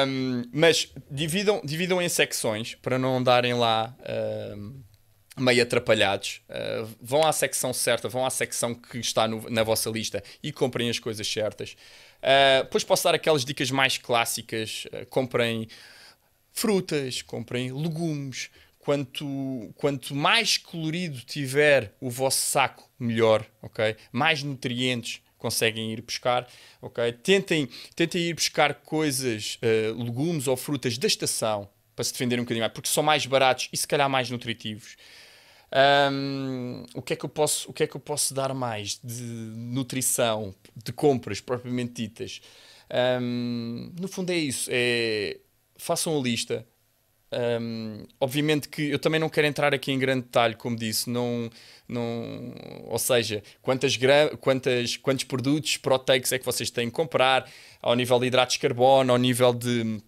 Um, 0.07 0.43
mas 0.51 0.91
dividam, 1.09 1.61
dividam 1.63 2.01
em 2.01 2.09
secções 2.09 2.75
para 2.75 2.97
não 2.97 3.17
andarem 3.17 3.53
lá 3.53 3.95
um, 4.55 4.81
meio 5.37 5.63
atrapalhados. 5.63 6.41
Uh, 6.49 6.89
vão 7.01 7.25
à 7.25 7.31
secção 7.31 7.73
certa, 7.73 8.09
vão 8.09 8.25
à 8.25 8.29
secção 8.29 8.73
que 8.73 8.97
está 8.97 9.27
no, 9.27 9.49
na 9.49 9.63
vossa 9.63 9.89
lista 9.89 10.23
e 10.41 10.51
comprem 10.51 10.89
as 10.89 10.99
coisas 10.99 11.27
certas. 11.27 11.77
Uh, 12.17 12.63
depois 12.63 12.83
posso 12.83 13.03
dar 13.03 13.15
aquelas 13.15 13.45
dicas 13.45 13.69
mais 13.71 13.97
clássicas. 13.97 14.87
comprem 15.09 15.67
frutas, 16.51 17.21
comprem 17.21 17.71
legumes 17.71 18.49
quanto, 18.87 19.69
quanto 19.75 20.15
mais 20.15 20.57
colorido 20.57 21.19
tiver 21.19 21.93
o 21.99 22.09
vosso 22.09 22.39
saco, 22.39 22.89
melhor, 22.97 23.45
ok? 23.61 23.97
Mais 24.13 24.41
nutrientes 24.43 25.21
conseguem 25.37 25.91
ir 25.91 26.01
buscar, 26.01 26.47
ok? 26.81 27.11
Tentem, 27.11 27.67
tentem 27.93 28.29
ir 28.29 28.33
buscar 28.33 28.75
coisas, 28.75 29.59
uh, 29.61 30.01
legumes 30.01 30.47
ou 30.47 30.55
frutas 30.55 30.97
da 30.97 31.05
estação, 31.05 31.67
para 31.97 32.05
se 32.05 32.13
defender 32.13 32.39
um 32.39 32.43
bocadinho 32.43 32.63
mais, 32.63 32.71
porque 32.71 32.87
são 32.87 33.03
mais 33.03 33.25
baratos 33.25 33.67
e 33.73 33.75
se 33.75 33.85
calhar 33.85 34.09
mais 34.09 34.29
nutritivos. 34.29 34.95
Um, 36.09 36.85
o, 36.95 37.01
que 37.01 37.11
é 37.11 37.15
que 37.17 37.25
eu 37.25 37.29
posso, 37.29 37.69
o 37.69 37.73
que 37.73 37.83
é 37.83 37.87
que 37.87 37.97
eu 37.97 37.99
posso 37.99 38.33
dar 38.33 38.53
mais 38.53 39.01
de 39.03 39.21
nutrição, 39.21 40.55
de 40.73 40.93
compras 40.93 41.41
propriamente 41.41 42.03
ditas? 42.03 42.39
Um, 43.21 43.91
no 43.99 44.07
fundo 44.07 44.29
é 44.29 44.37
isso, 44.37 44.69
é, 44.71 45.41
façam 45.75 46.17
a 46.17 46.21
lista, 46.21 46.65
um, 47.31 48.05
obviamente 48.21 48.69
que 48.69 48.89
eu 48.89 48.99
também 48.99 49.19
não 49.19 49.29
quero 49.29 49.47
entrar 49.47 49.73
aqui 49.73 49.91
em 49.91 49.99
grande 49.99 50.23
detalhe, 50.23 50.55
como 50.55 50.75
disse, 50.75 51.09
não, 51.09 51.49
não, 51.87 52.53
ou 52.85 52.97
seja, 52.97 53.43
quantas 53.61 53.97
quantas, 54.39 54.97
quantos 54.97 55.25
produtos 55.25 55.77
proteicos 55.77 56.31
é 56.31 56.39
que 56.39 56.45
vocês 56.45 56.69
têm 56.69 56.87
que 56.87 56.95
comprar, 56.95 57.49
ao 57.81 57.95
nível 57.95 58.19
de 58.19 58.27
hidratos 58.27 58.53
de 58.53 58.59
carbono, 58.59 59.11
ao 59.11 59.17
nível 59.17 59.53
de, 59.53 60.01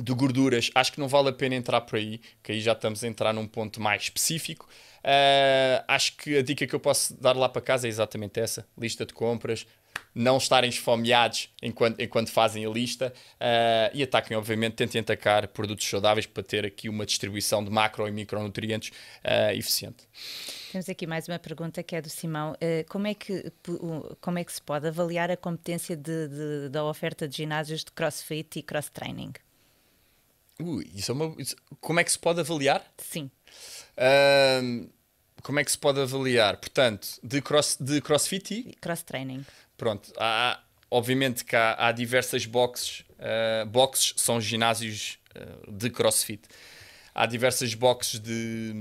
de 0.00 0.12
gorduras, 0.14 0.70
acho 0.74 0.92
que 0.92 1.00
não 1.00 1.08
vale 1.08 1.28
a 1.28 1.32
pena 1.32 1.54
entrar 1.54 1.80
por 1.82 1.96
aí, 1.96 2.20
que 2.42 2.52
aí 2.52 2.60
já 2.60 2.72
estamos 2.72 3.04
a 3.04 3.08
entrar 3.08 3.32
num 3.32 3.46
ponto 3.46 3.80
mais 3.80 4.02
específico. 4.02 4.68
Uh, 4.98 5.84
acho 5.88 6.16
que 6.16 6.36
a 6.36 6.42
dica 6.42 6.66
que 6.66 6.74
eu 6.74 6.80
posso 6.80 7.20
dar 7.20 7.36
lá 7.36 7.48
para 7.48 7.60
casa 7.60 7.86
é 7.86 7.90
exatamente 7.90 8.38
essa: 8.38 8.66
lista 8.78 9.04
de 9.04 9.12
compras, 9.12 9.66
não 10.14 10.36
estarem 10.36 10.68
esfomeados 10.68 11.50
enquanto, 11.62 12.00
enquanto 12.00 12.30
fazem 12.30 12.64
a 12.66 12.68
lista 12.68 13.12
uh, 13.34 13.96
e 13.96 14.02
ataquem, 14.02 14.36
obviamente, 14.36 14.74
tentem 14.74 15.00
atacar 15.00 15.48
produtos 15.48 15.88
saudáveis 15.88 16.26
para 16.26 16.42
ter 16.42 16.66
aqui 16.66 16.88
uma 16.88 17.06
distribuição 17.06 17.64
de 17.64 17.70
macro 17.70 18.06
e 18.06 18.10
micronutrientes 18.10 18.90
uh, 19.24 19.52
eficiente. 19.52 20.06
Temos 20.70 20.88
aqui 20.88 21.06
mais 21.06 21.28
uma 21.28 21.38
pergunta 21.38 21.82
que 21.82 21.96
é 21.96 22.02
do 22.02 22.08
Simão. 22.10 22.52
Uh, 22.52 22.88
como, 22.88 23.06
é 23.06 23.14
que, 23.14 23.52
como 24.20 24.38
é 24.38 24.44
que 24.44 24.52
se 24.52 24.62
pode 24.62 24.86
avaliar 24.86 25.30
a 25.30 25.36
competência 25.36 25.96
de, 25.96 26.28
de, 26.28 26.68
da 26.70 26.84
oferta 26.84 27.26
de 27.26 27.36
ginásios 27.36 27.84
de 27.84 27.92
crossfit 27.92 28.58
e 28.58 28.62
cross-training? 28.62 29.32
Ui, 30.62 30.88
isso 30.94 31.10
é 31.10 31.14
uma, 31.14 31.34
isso, 31.38 31.56
como 31.80 31.98
é 31.98 32.04
que 32.04 32.12
se 32.12 32.18
pode 32.18 32.40
avaliar? 32.40 32.84
Sim. 32.98 33.30
como 35.42 35.58
é 35.58 35.64
que 35.64 35.70
se 35.70 35.78
pode 35.78 36.00
avaliar? 36.00 36.56
Portanto, 36.56 37.08
de, 37.22 37.42
cross, 37.42 37.76
de 37.80 38.00
crossfit 38.00 38.54
e? 38.54 38.76
Cross-training. 38.80 39.44
Pronto, 39.76 40.12
há, 40.16 40.62
obviamente 40.90 41.44
que 41.44 41.56
há, 41.56 41.88
há 41.88 41.92
diversas 41.92 42.46
boxes. 42.46 43.00
Uh, 43.18 43.66
boxes 43.66 44.14
são 44.16 44.40
ginásios 44.40 45.18
uh, 45.34 45.72
de 45.72 45.90
crossfit. 45.90 46.42
Há 47.14 47.26
diversas 47.26 47.74
boxes 47.74 48.20
de, 48.20 48.72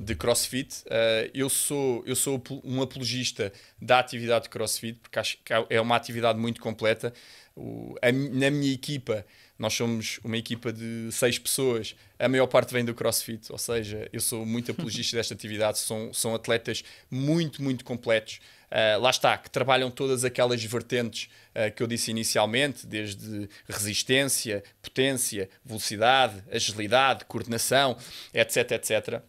de 0.00 0.14
crossfit. 0.14 0.82
Uh, 0.86 1.30
eu, 1.32 1.48
sou, 1.48 2.02
eu 2.04 2.16
sou 2.16 2.42
um 2.64 2.82
apologista 2.82 3.52
da 3.80 4.00
atividade 4.00 4.44
de 4.44 4.50
crossfit, 4.50 4.98
porque 5.00 5.18
acho 5.18 5.38
que 5.44 5.52
é 5.70 5.80
uma 5.80 5.96
atividade 5.96 6.38
muito 6.38 6.60
completa. 6.60 7.14
O, 7.56 7.94
a, 8.02 8.12
na 8.12 8.50
minha 8.50 8.72
equipa, 8.72 9.24
nós 9.60 9.74
somos 9.74 10.18
uma 10.24 10.38
equipa 10.38 10.72
de 10.72 11.10
seis 11.12 11.38
pessoas, 11.38 11.94
a 12.18 12.26
maior 12.26 12.46
parte 12.46 12.72
vem 12.72 12.82
do 12.82 12.94
CrossFit, 12.94 13.52
ou 13.52 13.58
seja, 13.58 14.08
eu 14.10 14.18
sou 14.18 14.46
muito 14.46 14.72
apologista 14.72 15.18
desta 15.18 15.34
atividade, 15.34 15.78
são, 15.78 16.14
são 16.14 16.34
atletas 16.34 16.82
muito, 17.10 17.62
muito 17.62 17.84
completos. 17.84 18.40
Uh, 18.70 18.98
lá 19.00 19.10
está, 19.10 19.36
que 19.36 19.50
trabalham 19.50 19.90
todas 19.90 20.24
aquelas 20.24 20.64
vertentes 20.64 21.28
uh, 21.50 21.70
que 21.74 21.82
eu 21.82 21.86
disse 21.86 22.10
inicialmente, 22.10 22.86
desde 22.86 23.50
resistência, 23.68 24.64
potência, 24.80 25.50
velocidade, 25.62 26.42
agilidade, 26.50 27.26
coordenação, 27.26 27.98
etc, 28.32 28.70
etc. 28.72 29.22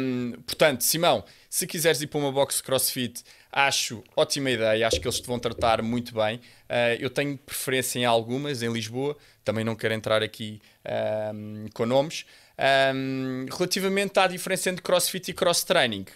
Um, 0.00 0.32
portanto, 0.46 0.82
Simão, 0.84 1.22
se 1.50 1.66
quiseres 1.66 2.00
ir 2.00 2.06
para 2.06 2.18
uma 2.18 2.32
box 2.32 2.62
crossfit, 2.62 3.22
acho 3.52 4.02
ótima 4.16 4.50
ideia, 4.50 4.86
acho 4.86 4.98
que 4.98 5.06
eles 5.06 5.20
te 5.20 5.26
vão 5.26 5.38
tratar 5.38 5.82
muito 5.82 6.14
bem. 6.14 6.36
Uh, 6.36 6.98
eu 6.98 7.10
tenho 7.10 7.36
preferência 7.36 7.98
em 7.98 8.04
algumas, 8.04 8.62
em 8.62 8.72
Lisboa, 8.72 9.16
também 9.44 9.62
não 9.62 9.76
quero 9.76 9.92
entrar 9.92 10.22
aqui 10.22 10.60
um, 11.34 11.66
com 11.74 11.84
nomes. 11.84 12.24
Um, 12.94 13.46
relativamente 13.50 14.18
à 14.18 14.26
diferença 14.26 14.70
entre 14.70 14.82
crossfit 14.82 15.30
e 15.30 15.34
cross 15.34 15.62
training, 15.64 16.06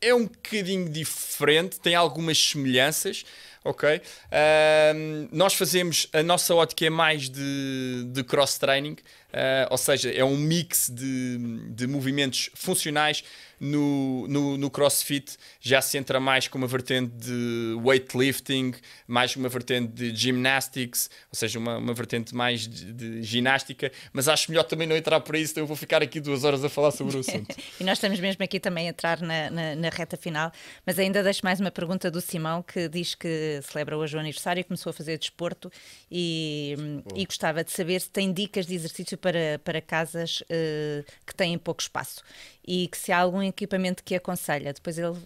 é 0.00 0.14
um 0.14 0.26
bocadinho 0.26 0.88
diferente, 0.88 1.80
tem 1.80 1.94
algumas 1.94 2.38
semelhanças, 2.38 3.24
ok? 3.64 3.96
Uh, 3.96 5.28
nós 5.32 5.54
fazemos, 5.54 6.08
a 6.12 6.22
nossa 6.22 6.54
ótica 6.54 6.86
é 6.86 6.90
mais 6.90 7.28
de, 7.28 8.04
de 8.12 8.22
cross-training, 8.22 8.96
uh, 9.36 9.68
ou 9.70 9.78
seja, 9.78 10.10
é 10.10 10.24
um 10.24 10.36
mix 10.36 10.90
de, 10.92 11.38
de 11.70 11.86
movimentos 11.86 12.50
funcionais. 12.54 13.22
No, 13.58 14.28
no, 14.28 14.58
no, 14.58 14.70
CrossFit 14.70 15.38
já 15.62 15.80
se 15.80 15.96
entra 15.96 16.20
mais 16.20 16.46
com 16.46 16.58
uma 16.58 16.66
vertente 16.66 17.10
de 17.16 17.74
weightlifting, 17.82 18.74
mais 19.06 19.34
uma 19.34 19.48
vertente 19.48 19.94
de 19.94 20.14
gymnastics, 20.14 21.08
ou 21.32 21.38
seja, 21.38 21.58
uma, 21.58 21.78
uma 21.78 21.94
vertente 21.94 22.34
mais 22.34 22.68
de, 22.68 22.92
de 22.92 23.22
ginástica, 23.22 23.90
mas 24.12 24.28
acho 24.28 24.50
melhor 24.50 24.64
também 24.64 24.86
não 24.86 24.94
entrar 24.94 25.20
por 25.20 25.34
isso, 25.36 25.52
então 25.52 25.62
eu 25.62 25.66
vou 25.66 25.74
ficar 25.74 26.02
aqui 26.02 26.20
duas 26.20 26.44
horas 26.44 26.62
a 26.64 26.68
falar 26.68 26.90
sobre 26.90 27.16
o 27.16 27.20
assunto. 27.20 27.56
e 27.80 27.84
nós 27.84 27.96
estamos 27.96 28.20
mesmo 28.20 28.44
aqui 28.44 28.60
também 28.60 28.88
a 28.88 28.90
entrar 28.90 29.22
na, 29.22 29.48
na, 29.48 29.74
na, 29.74 29.88
reta 29.88 30.18
final, 30.18 30.52
mas 30.84 30.98
ainda 30.98 31.22
deixo 31.22 31.40
mais 31.42 31.58
uma 31.58 31.70
pergunta 31.70 32.10
do 32.10 32.20
Simão, 32.20 32.62
que 32.62 32.90
diz 32.90 33.14
que 33.14 33.62
celebra 33.62 33.96
hoje 33.96 34.18
o 34.18 34.20
aniversário 34.20 34.60
e 34.60 34.64
começou 34.64 34.90
a 34.90 34.92
fazer 34.92 35.16
desporto. 35.16 35.72
E, 36.10 36.76
e 37.14 37.24
gostava 37.24 37.64
de 37.64 37.72
saber 37.72 38.00
se 38.02 38.10
tem 38.10 38.30
dicas 38.34 38.66
de 38.66 38.74
exercício 38.74 39.16
para, 39.26 39.58
para 39.64 39.80
casas 39.80 40.40
uh, 40.42 41.04
que 41.26 41.34
têm 41.34 41.58
pouco 41.58 41.82
espaço 41.82 42.22
e 42.64 42.86
que 42.86 42.96
se 42.96 43.10
há 43.10 43.18
algum 43.18 43.42
equipamento 43.42 44.04
que 44.04 44.14
aconselha. 44.14 44.72
Depois 44.72 44.96
ele 44.96 45.16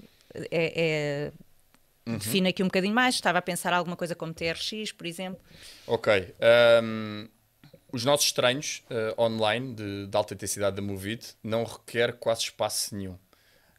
é, 0.50 0.72
é 0.74 1.32
uhum. 2.06 2.16
define 2.16 2.48
aqui 2.48 2.62
um 2.62 2.66
bocadinho 2.66 2.94
mais. 2.94 3.16
Estava 3.16 3.38
a 3.38 3.42
pensar 3.42 3.74
alguma 3.74 3.96
coisa 3.96 4.14
como 4.14 4.32
TRX, 4.32 4.92
por 4.92 5.06
exemplo. 5.06 5.38
Ok. 5.86 6.34
Um, 6.82 7.28
os 7.92 8.02
nossos 8.02 8.32
treinos 8.32 8.82
uh, 8.90 9.20
online 9.20 9.74
de, 9.74 10.06
de, 10.06 10.16
alta 10.16 10.32
intensidade 10.32 10.76
da 10.76 10.80
Movit 10.80 11.34
não 11.42 11.64
requer 11.64 12.14
quase 12.14 12.44
espaço 12.44 12.96
nenhum. 12.96 13.18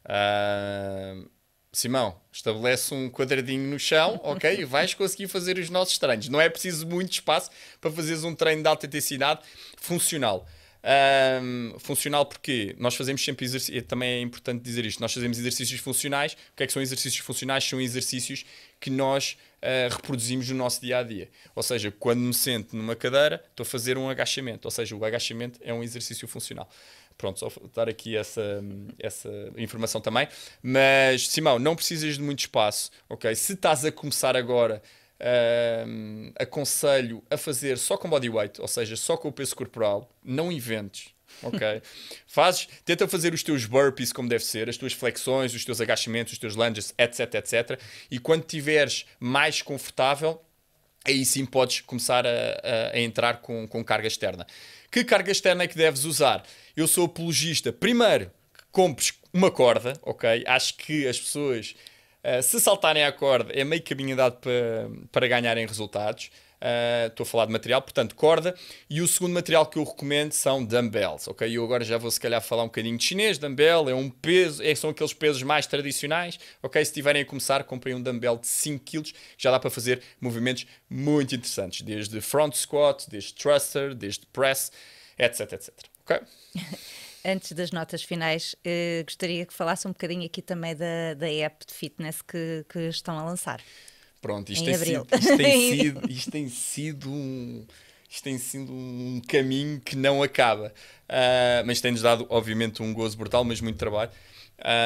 Uh, 0.04 1.28
Simão, 1.74 2.20
estabelece 2.30 2.92
um 2.92 3.08
quadradinho 3.08 3.70
no 3.70 3.78
chão, 3.78 4.20
ok? 4.24 4.60
E 4.60 4.64
vais 4.64 4.92
conseguir 4.92 5.26
fazer 5.26 5.56
os 5.58 5.70
nossos 5.70 5.96
treinos. 5.96 6.28
Não 6.28 6.40
é 6.40 6.48
preciso 6.48 6.86
muito 6.86 7.12
espaço 7.12 7.50
para 7.80 7.90
fazeres 7.90 8.24
um 8.24 8.34
treino 8.34 8.62
de 8.62 8.68
alta 8.68 8.86
intensidade 8.86 9.40
funcional. 9.78 10.46
Um, 10.84 11.78
funcional 11.78 12.26
porque 12.26 12.74
nós 12.76 12.96
fazemos 12.96 13.24
sempre 13.24 13.46
exercícios, 13.46 13.84
também 13.86 14.14
é 14.14 14.20
importante 14.20 14.62
dizer 14.62 14.84
isto, 14.84 15.00
nós 15.00 15.14
fazemos 15.14 15.38
exercícios 15.38 15.80
funcionais. 15.80 16.32
O 16.32 16.56
que 16.56 16.64
é 16.64 16.66
que 16.66 16.72
são 16.72 16.82
exercícios 16.82 17.24
funcionais? 17.24 17.64
São 17.64 17.80
exercícios 17.80 18.44
que 18.78 18.90
nós 18.90 19.38
uh, 19.62 19.94
reproduzimos 19.94 20.48
no 20.50 20.56
nosso 20.56 20.80
dia 20.80 20.98
a 20.98 21.02
dia. 21.02 21.30
Ou 21.54 21.62
seja, 21.62 21.90
quando 21.90 22.20
me 22.20 22.34
sento 22.34 22.76
numa 22.76 22.96
cadeira, 22.96 23.42
estou 23.48 23.62
a 23.62 23.66
fazer 23.66 23.96
um 23.96 24.10
agachamento. 24.10 24.66
Ou 24.66 24.70
seja, 24.70 24.94
o 24.94 25.04
agachamento 25.04 25.58
é 25.62 25.72
um 25.72 25.82
exercício 25.82 26.26
funcional. 26.28 26.68
Pronto, 27.22 27.38
só 27.38 27.48
dar 27.72 27.88
aqui 27.88 28.16
essa, 28.16 28.42
essa 28.98 29.30
informação 29.56 30.00
também. 30.00 30.26
Mas, 30.60 31.28
Simão, 31.28 31.56
não 31.56 31.76
precisas 31.76 32.16
de 32.16 32.20
muito 32.20 32.40
espaço, 32.40 32.90
ok? 33.08 33.32
Se 33.36 33.52
estás 33.52 33.84
a 33.84 33.92
começar 33.92 34.36
agora 34.36 34.82
Uh, 35.24 36.32
aconselho 36.34 37.22
a 37.30 37.36
fazer 37.36 37.78
só 37.78 37.96
com 37.96 38.10
bodyweight, 38.10 38.60
ou 38.60 38.66
seja, 38.66 38.96
só 38.96 39.16
com 39.16 39.28
o 39.28 39.32
peso 39.32 39.54
corporal, 39.54 40.12
não 40.24 40.50
inventes. 40.50 41.14
Ok? 41.44 41.60
Fazes, 42.26 42.66
tenta 42.84 43.06
fazer 43.06 43.32
os 43.32 43.40
teus 43.44 43.64
burpees 43.64 44.12
como 44.12 44.28
deve 44.28 44.42
ser, 44.42 44.68
as 44.68 44.76
tuas 44.76 44.92
flexões, 44.92 45.54
os 45.54 45.64
teus 45.64 45.80
agachamentos, 45.80 46.32
os 46.32 46.40
teus 46.40 46.56
lunges, 46.56 46.92
etc, 46.98 47.34
etc. 47.36 47.80
E 48.10 48.18
quando 48.18 48.40
estiveres 48.40 49.06
mais 49.20 49.62
confortável, 49.62 50.42
aí 51.04 51.24
sim 51.24 51.46
podes 51.46 51.82
começar 51.82 52.26
a, 52.26 52.30
a, 52.30 52.96
a, 52.96 53.00
entrar 53.00 53.40
com, 53.40 53.68
com 53.68 53.84
carga 53.84 54.08
externa. 54.08 54.44
Que 54.90 55.04
carga 55.04 55.30
externa 55.30 55.64
é 55.64 55.68
que 55.68 55.76
deves 55.76 56.04
usar? 56.04 56.44
Eu 56.76 56.86
sou 56.86 57.06
apologista, 57.06 57.72
primeiro, 57.72 58.30
que 58.56 58.64
compres 58.70 59.14
uma 59.32 59.50
corda, 59.50 59.94
ok? 60.02 60.44
Acho 60.46 60.76
que 60.76 61.06
as 61.06 61.18
pessoas 61.18 61.74
Uh, 62.24 62.40
se 62.40 62.60
saltarem 62.60 63.02
à 63.02 63.10
corda, 63.10 63.52
é 63.52 63.64
meio 63.64 63.82
caminho 63.82 64.14
dado 64.14 64.36
para, 64.36 64.88
para 65.10 65.26
ganharem 65.26 65.66
resultados. 65.66 66.30
Uh, 66.60 67.08
estou 67.08 67.24
a 67.24 67.26
falar 67.26 67.46
de 67.46 67.52
material, 67.52 67.82
portanto, 67.82 68.14
corda. 68.14 68.54
E 68.88 69.00
o 69.02 69.08
segundo 69.08 69.32
material 69.32 69.66
que 69.66 69.76
eu 69.76 69.82
recomendo 69.82 70.30
são 70.30 70.64
dumbbells, 70.64 71.26
ok? 71.26 71.50
Eu 71.50 71.64
agora 71.64 71.82
já 71.82 71.98
vou 71.98 72.08
se 72.08 72.20
calhar 72.20 72.40
falar 72.40 72.62
um 72.62 72.66
bocadinho 72.66 72.96
de 72.96 73.02
chinês. 73.02 73.38
Dumbbell 73.38 73.88
é 73.90 73.94
um 73.94 74.08
peso, 74.08 74.62
é, 74.62 74.72
são 74.76 74.90
aqueles 74.90 75.12
pesos 75.12 75.42
mais 75.42 75.66
tradicionais, 75.66 76.38
ok? 76.62 76.84
Se 76.84 76.92
tiverem 76.92 77.22
a 77.22 77.24
começar, 77.24 77.64
comprem 77.64 77.96
um 77.96 78.00
dumbbell 78.00 78.36
de 78.36 78.46
5 78.46 78.84
kg, 78.84 79.12
já 79.36 79.50
dá 79.50 79.58
para 79.58 79.70
fazer 79.70 80.00
movimentos 80.20 80.64
muito 80.88 81.34
interessantes, 81.34 81.82
desde 81.82 82.20
front 82.20 82.54
squat, 82.54 83.04
desde 83.08 83.34
thruster, 83.34 83.96
desde 83.96 84.24
press, 84.26 84.70
etc, 85.18 85.54
etc, 85.54 85.91
ok? 86.04 86.20
antes 87.24 87.52
das 87.52 87.70
notas 87.70 88.02
finais, 88.02 88.56
eh, 88.64 89.02
gostaria 89.04 89.46
que 89.46 89.54
falasse 89.54 89.86
um 89.86 89.92
bocadinho 89.92 90.24
aqui 90.24 90.42
também 90.42 90.74
da, 90.74 91.14
da 91.14 91.28
app 91.28 91.64
de 91.66 91.72
fitness 91.72 92.20
que, 92.22 92.64
que 92.68 92.80
estão 92.88 93.18
a 93.18 93.24
lançar. 93.24 93.60
Pronto, 94.20 94.52
isto, 94.52 94.64
tem 94.64 94.74
sido, 94.74 95.06
isto, 95.18 95.36
tem 95.36 95.70
sido, 95.70 96.10
isto 96.10 96.30
tem 96.30 96.48
sido 96.48 97.10
um 97.10 97.66
isto 98.12 98.24
tem 98.24 98.36
sido 98.36 98.70
um 98.70 99.22
caminho 99.26 99.80
que 99.80 99.96
não 99.96 100.22
acaba. 100.22 100.74
Uh, 101.08 101.64
mas 101.64 101.80
tem-nos 101.80 102.02
dado, 102.02 102.26
obviamente, 102.28 102.82
um 102.82 102.92
gozo 102.92 103.16
brutal, 103.16 103.42
mas 103.42 103.58
muito 103.62 103.78
trabalho. 103.78 104.10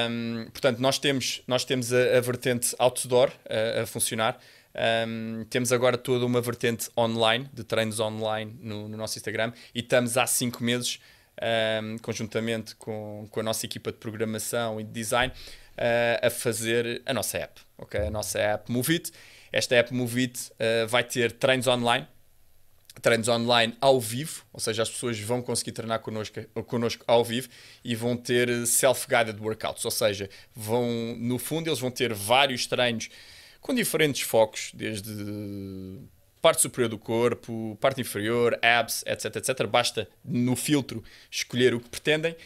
Um, 0.08 0.46
portanto, 0.52 0.78
nós 0.78 0.96
temos, 1.00 1.42
nós 1.44 1.64
temos 1.64 1.92
a, 1.92 2.18
a 2.18 2.20
vertente 2.20 2.72
outdoor 2.78 3.32
a, 3.50 3.82
a 3.82 3.86
funcionar. 3.86 4.38
Um, 4.76 5.44
temos 5.48 5.72
agora 5.72 5.96
toda 5.96 6.26
uma 6.26 6.40
vertente 6.40 6.90
online, 6.96 7.48
de 7.52 7.64
treinos 7.64 7.98
online 7.98 8.58
no, 8.60 8.88
no 8.88 8.96
nosso 8.96 9.18
Instagram, 9.18 9.52
e 9.74 9.80
estamos 9.80 10.18
há 10.18 10.26
cinco 10.26 10.62
meses 10.62 11.00
um, 11.42 11.98
conjuntamente 11.98 12.74
com, 12.76 13.26
com 13.30 13.40
a 13.40 13.42
nossa 13.42 13.64
equipa 13.64 13.90
de 13.90 13.98
programação 13.98 14.80
e 14.80 14.84
de 14.84 14.90
design, 14.90 15.32
uh, 15.32 16.26
a 16.26 16.30
fazer 16.30 17.02
a 17.06 17.14
nossa 17.14 17.38
app, 17.38 17.60
ok? 17.78 18.00
A 18.00 18.10
nossa 18.10 18.38
app 18.38 18.70
Movit. 18.70 19.12
Esta 19.52 19.76
app 19.76 19.94
Movit 19.94 20.50
uh, 20.52 20.86
vai 20.86 21.04
ter 21.04 21.32
treinos 21.32 21.66
online, 21.66 22.06
treinos 23.00 23.28
online 23.28 23.76
ao 23.80 24.00
vivo, 24.00 24.42
ou 24.52 24.60
seja, 24.60 24.82
as 24.82 24.90
pessoas 24.90 25.18
vão 25.20 25.40
conseguir 25.40 25.72
treinar 25.72 26.00
connosco, 26.00 26.42
connosco 26.66 27.04
ao 27.06 27.24
vivo 27.24 27.48
e 27.84 27.94
vão 27.94 28.16
ter 28.16 28.66
self-guided 28.66 29.40
workouts, 29.40 29.84
ou 29.84 29.90
seja, 29.90 30.28
vão, 30.54 31.14
no 31.18 31.38
fundo, 31.38 31.68
eles 31.68 31.78
vão 31.78 31.90
ter 31.90 32.12
vários 32.12 32.66
treinos 32.66 33.08
com 33.66 33.74
diferentes 33.74 34.22
focos, 34.22 34.70
desde 34.72 35.12
parte 36.40 36.62
superior 36.62 36.88
do 36.88 36.96
corpo, 36.96 37.76
parte 37.80 38.00
inferior, 38.00 38.56
abs, 38.62 39.02
etc, 39.04 39.36
etc. 39.36 39.66
Basta 39.66 40.08
no 40.24 40.54
filtro 40.54 41.02
escolher 41.28 41.74
o 41.74 41.80
que 41.80 41.88
pretendem 41.88 42.36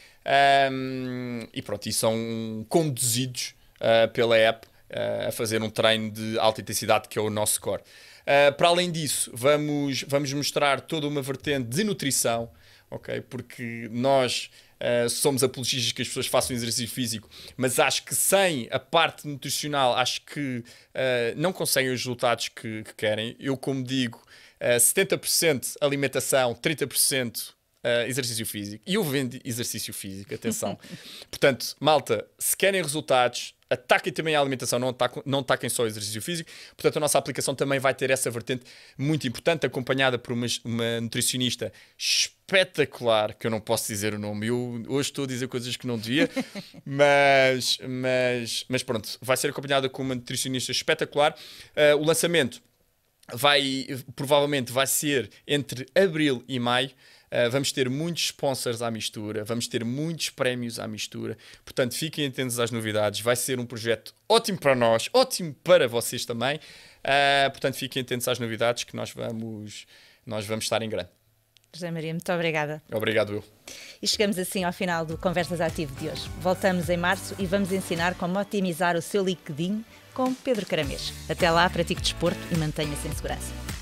um, 0.72 1.46
e 1.52 1.60
pronto, 1.60 1.86
e 1.86 1.92
são 1.92 2.64
conduzidos 2.68 3.54
uh, 3.76 4.10
pela 4.12 4.36
app 4.38 4.66
uh, 4.66 5.28
a 5.28 5.32
fazer 5.32 5.62
um 5.62 5.68
treino 5.68 6.10
de 6.10 6.38
alta 6.38 6.62
intensidade 6.62 7.08
que 7.08 7.18
é 7.18 7.22
o 7.22 7.28
nosso 7.28 7.60
core. 7.60 7.82
Uh, 8.22 8.54
para 8.56 8.68
além 8.68 8.90
disso, 8.90 9.30
vamos, 9.34 10.02
vamos 10.08 10.32
mostrar 10.32 10.80
toda 10.80 11.06
uma 11.06 11.20
vertente 11.20 11.68
de 11.68 11.84
nutrição, 11.84 12.50
ok? 12.90 13.20
Porque 13.22 13.88
nós 13.92 14.50
Uh, 14.80 15.10
somos 15.10 15.42
apologistas 15.42 15.92
que 15.92 16.00
as 16.00 16.08
pessoas 16.08 16.26
façam 16.26 16.56
exercício 16.56 16.88
físico, 16.88 17.28
mas 17.54 17.78
acho 17.78 18.02
que 18.02 18.14
sem 18.14 18.66
a 18.70 18.78
parte 18.78 19.28
nutricional, 19.28 19.94
acho 19.94 20.22
que 20.22 20.58
uh, 20.58 20.64
não 21.36 21.52
conseguem 21.52 21.92
os 21.92 22.00
resultados 22.00 22.48
que, 22.48 22.82
que 22.84 22.94
querem. 22.94 23.36
Eu, 23.38 23.58
como 23.58 23.84
digo, 23.84 24.18
uh, 24.60 24.76
70% 24.76 25.76
alimentação, 25.80 26.54
30% 26.54 27.52
Uh, 27.82 28.04
exercício 28.06 28.44
físico. 28.44 28.84
E 28.86 28.92
eu 28.92 29.02
vendo 29.02 29.40
exercício 29.42 29.94
físico, 29.94 30.34
atenção. 30.34 30.78
Portanto, 31.30 31.74
malta, 31.80 32.26
se 32.38 32.54
querem 32.54 32.82
resultados, 32.82 33.54
ataquem 33.70 34.12
também 34.12 34.36
a 34.36 34.40
alimentação, 34.40 34.78
não 34.78 34.88
ataquem, 34.88 35.22
não 35.24 35.38
ataquem 35.38 35.70
só 35.70 35.84
o 35.84 35.86
exercício 35.86 36.20
físico. 36.20 36.50
Portanto, 36.76 36.98
a 36.98 37.00
nossa 37.00 37.16
aplicação 37.16 37.54
também 37.54 37.78
vai 37.78 37.94
ter 37.94 38.10
essa 38.10 38.30
vertente 38.30 38.64
muito 38.98 39.26
importante, 39.26 39.64
acompanhada 39.64 40.18
por 40.18 40.34
uma, 40.34 40.46
uma 40.62 41.00
nutricionista 41.00 41.72
espetacular, 42.50 43.34
que 43.34 43.46
eu 43.46 43.50
não 43.50 43.60
posso 43.60 43.86
dizer 43.86 44.12
o 44.12 44.18
nome. 44.18 44.48
Eu 44.48 44.82
hoje 44.88 45.10
estou 45.10 45.24
a 45.24 45.28
dizer 45.28 45.46
coisas 45.46 45.76
que 45.76 45.86
não 45.86 45.96
devia, 45.96 46.28
mas, 46.84 47.78
mas, 47.88 48.64
mas 48.68 48.82
pronto, 48.82 49.18
vai 49.22 49.36
ser 49.36 49.50
acompanhada 49.50 49.88
com 49.88 50.02
uma 50.02 50.14
nutricionista 50.14 50.72
espetacular. 50.72 51.36
Uh, 51.76 51.96
o 51.96 52.04
lançamento 52.04 52.60
vai 53.32 53.86
provavelmente 54.16 54.72
vai 54.72 54.86
ser 54.86 55.30
entre 55.46 55.86
abril 55.94 56.44
e 56.48 56.58
maio. 56.58 56.90
Uh, 57.32 57.48
vamos 57.48 57.70
ter 57.70 57.88
muitos 57.88 58.24
sponsors 58.24 58.82
à 58.82 58.90
mistura, 58.90 59.44
vamos 59.44 59.68
ter 59.68 59.84
muitos 59.84 60.30
prémios 60.30 60.80
à 60.80 60.88
mistura. 60.88 61.38
Portanto, 61.64 61.94
fiquem 61.94 62.26
atentos 62.26 62.58
às 62.58 62.72
novidades. 62.72 63.20
Vai 63.20 63.36
ser 63.36 63.60
um 63.60 63.66
projeto 63.66 64.12
ótimo 64.28 64.58
para 64.58 64.74
nós, 64.74 65.08
ótimo 65.12 65.54
para 65.62 65.86
vocês 65.86 66.24
também. 66.24 66.56
Uh, 66.56 67.50
portanto, 67.52 67.76
fiquem 67.76 68.02
atentos 68.02 68.26
às 68.26 68.40
novidades 68.40 68.82
que 68.82 68.96
nós 68.96 69.12
vamos, 69.12 69.86
nós 70.26 70.44
vamos 70.44 70.64
estar 70.64 70.82
em 70.82 70.88
grande. 70.88 71.19
José 71.72 71.90
Maria, 71.90 72.12
muito 72.12 72.32
obrigada. 72.32 72.82
Obrigado, 72.92 73.34
eu. 73.34 73.44
E 74.02 74.08
chegamos 74.08 74.38
assim 74.38 74.64
ao 74.64 74.72
final 74.72 75.04
do 75.06 75.16
Conversas 75.16 75.60
Ativo 75.60 75.94
de 76.00 76.08
hoje. 76.08 76.28
Voltamos 76.40 76.88
em 76.88 76.96
março 76.96 77.34
e 77.38 77.46
vamos 77.46 77.70
ensinar 77.72 78.14
como 78.14 78.38
otimizar 78.38 78.96
o 78.96 79.02
seu 79.02 79.24
LinkedIn 79.24 79.84
com 80.12 80.34
Pedro 80.34 80.66
Caramês. 80.66 81.12
Até 81.28 81.50
lá, 81.50 81.68
pratique 81.70 82.00
desporto 82.00 82.40
e 82.50 82.56
mantenha-se 82.56 83.06
em 83.06 83.12
segurança. 83.12 83.79